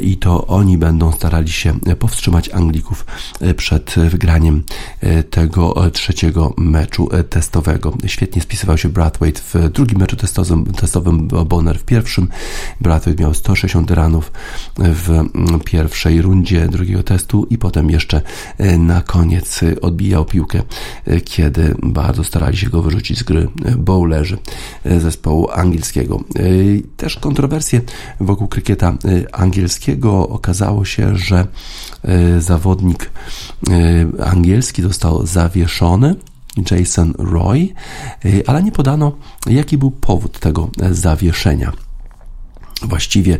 i 0.01 0.17
to 0.17 0.47
oni 0.47 0.77
będą 0.77 1.11
starali 1.11 1.51
się 1.51 1.79
powstrzymać 1.99 2.49
Anglików 2.49 3.05
przed 3.57 3.95
wygraniem 4.09 4.63
tego 5.29 5.91
trzeciego 5.91 6.53
meczu 6.57 7.09
testowego. 7.29 7.93
Świetnie 8.05 8.41
spisywał 8.41 8.77
się 8.77 8.89
Brathwaite 8.89 9.41
w 9.41 9.69
drugim 9.69 9.99
meczu 9.99 10.15
testowym, 10.15 10.65
testowym 10.65 11.27
Bonner 11.27 11.79
w 11.79 11.83
pierwszym. 11.83 12.27
Brathwaite 12.81 13.23
miał 13.23 13.33
160 13.33 13.91
ranów 13.91 14.31
w 14.77 15.23
pierwszej 15.65 16.21
rundzie 16.21 16.67
drugiego 16.67 17.03
testu 17.07 17.47
i 17.49 17.57
potem 17.57 17.89
jeszcze 17.89 18.21
e, 18.57 18.77
na 18.77 19.01
koniec 19.01 19.63
e, 19.63 19.81
odbijał 19.81 20.25
piłkę, 20.25 20.61
e, 21.05 21.21
kiedy 21.21 21.75
bardzo 21.83 22.23
starali 22.23 22.57
się 22.57 22.69
go 22.69 22.81
wyrzucić 22.81 23.19
z 23.19 23.23
gry 23.23 23.47
bowlerzy 23.77 24.37
zespołu 24.99 25.49
angielskiego. 25.51 26.23
Też 26.97 27.15
kontrowersje 27.15 27.81
wokół 28.19 28.47
krykieta 28.47 28.97
angielskiego 29.31 30.29
okazało 30.29 30.85
się, 30.85 31.15
że 31.17 31.47
zawodnik 32.39 33.11
angielski 34.25 34.81
został 34.81 35.25
zawieszony 35.25 36.15
Jason 36.71 37.13
Roy, 37.17 37.67
ale 38.47 38.63
nie 38.63 38.71
podano, 38.71 39.11
jaki 39.49 39.77
był 39.77 39.91
powód 39.91 40.39
tego 40.39 40.69
zawieszenia. 40.91 41.86
Właściwie 42.81 43.37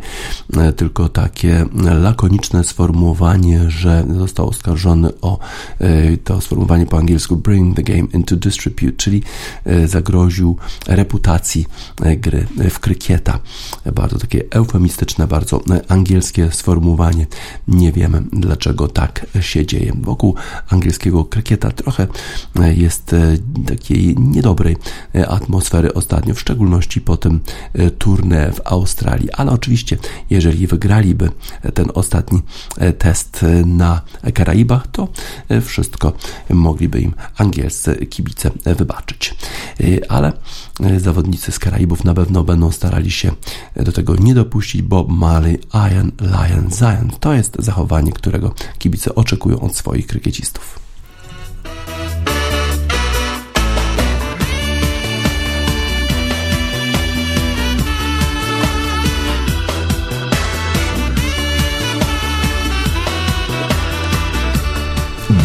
e, 0.57 0.73
tylko 0.73 1.09
takie 1.09 1.65
lakoniczne 2.01 2.63
sformułowanie, 2.63 3.71
że 3.71 4.05
został 4.17 4.49
oskarżony 4.49 5.09
o 5.21 5.39
e, 5.79 6.17
to 6.17 6.41
sformułowanie 6.41 6.85
po 6.85 6.97
angielsku 6.97 7.35
bring 7.35 7.75
the 7.75 7.83
game 7.83 8.07
into 8.13 8.35
disrepute, 8.35 8.91
czyli 8.91 9.23
e, 9.65 9.87
zagroził 9.87 10.57
reputacji 10.87 11.65
gry 12.17 12.47
w 12.69 12.79
krykieta. 12.79 13.39
Bardzo 13.95 14.17
takie 14.17 14.43
eufemistyczne, 14.49 15.27
bardzo 15.27 15.61
angielskie 15.87 16.51
sformułowanie. 16.51 17.27
Nie 17.67 17.91
wiemy 17.91 18.23
dlaczego 18.31 18.87
tak 18.87 19.25
się 19.41 19.65
dzieje. 19.65 19.93
Wokół 20.01 20.35
angielskiego 20.69 21.25
krykieta 21.25 21.71
trochę 21.71 22.07
jest 22.75 23.15
takiej 23.67 24.15
niedobrej 24.19 24.77
atmosfery 25.27 25.93
ostatnio, 25.93 26.33
w 26.33 26.39
szczególności 26.39 27.01
po 27.01 27.17
tym 27.17 27.39
turnę 27.97 28.51
w 28.51 28.61
Australii 28.65 29.26
ale 29.33 29.51
oczywiście, 29.51 29.97
jeżeli 30.29 30.67
wygraliby 30.67 31.29
ten 31.73 31.87
ostatni 31.93 32.41
e, 32.77 32.93
test 32.93 33.43
e, 33.43 33.65
na 33.65 34.01
Karaibach, 34.33 34.87
to 34.87 35.07
e, 35.49 35.61
wszystko 35.61 36.13
mogliby 36.49 37.01
im 37.01 37.13
angielscy 37.37 37.95
kibice 37.95 38.51
wybaczyć. 38.65 39.35
Ale 40.09 40.33
zawodnicy 40.97 41.51
z 41.51 41.59
Karaibów 41.59 42.03
na 42.03 42.13
pewno 42.13 42.43
będą 42.43 42.71
starali 42.71 43.11
się 43.11 43.31
do 43.75 43.91
tego 43.91 44.15
nie 44.15 44.33
dopuścić, 44.33 44.81
bo 44.81 45.03
Mali 45.07 45.57
Iron 45.91 46.11
Lion 46.21 46.71
Zion 46.71 47.11
to 47.19 47.33
jest 47.33 47.55
zachowanie, 47.59 48.11
którego 48.11 48.53
kibice 48.77 49.15
oczekują 49.15 49.59
od 49.59 49.77
swoich 49.77 50.07
krykiecistów. 50.07 50.79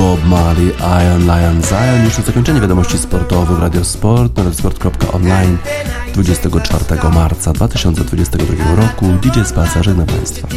Bob 0.03 0.25
Marley, 0.25 0.73
Iron 1.03 1.23
Lion 1.23 1.63
Zion. 1.63 2.05
Już 2.05 2.15
zakończenie 2.15 2.61
wiadomości 2.61 2.99
sportowych 2.99 3.59
Radio 3.59 3.85
Sport 3.85 4.37
na 4.37 4.43
radiosport.online 4.43 5.59
24 6.15 6.85
marca 7.15 7.53
2022 7.53 8.75
roku. 8.77 9.07
DJ 9.07 9.41
Spaca 9.45 9.83
żegna 9.83 10.05
Państwa. 10.05 10.49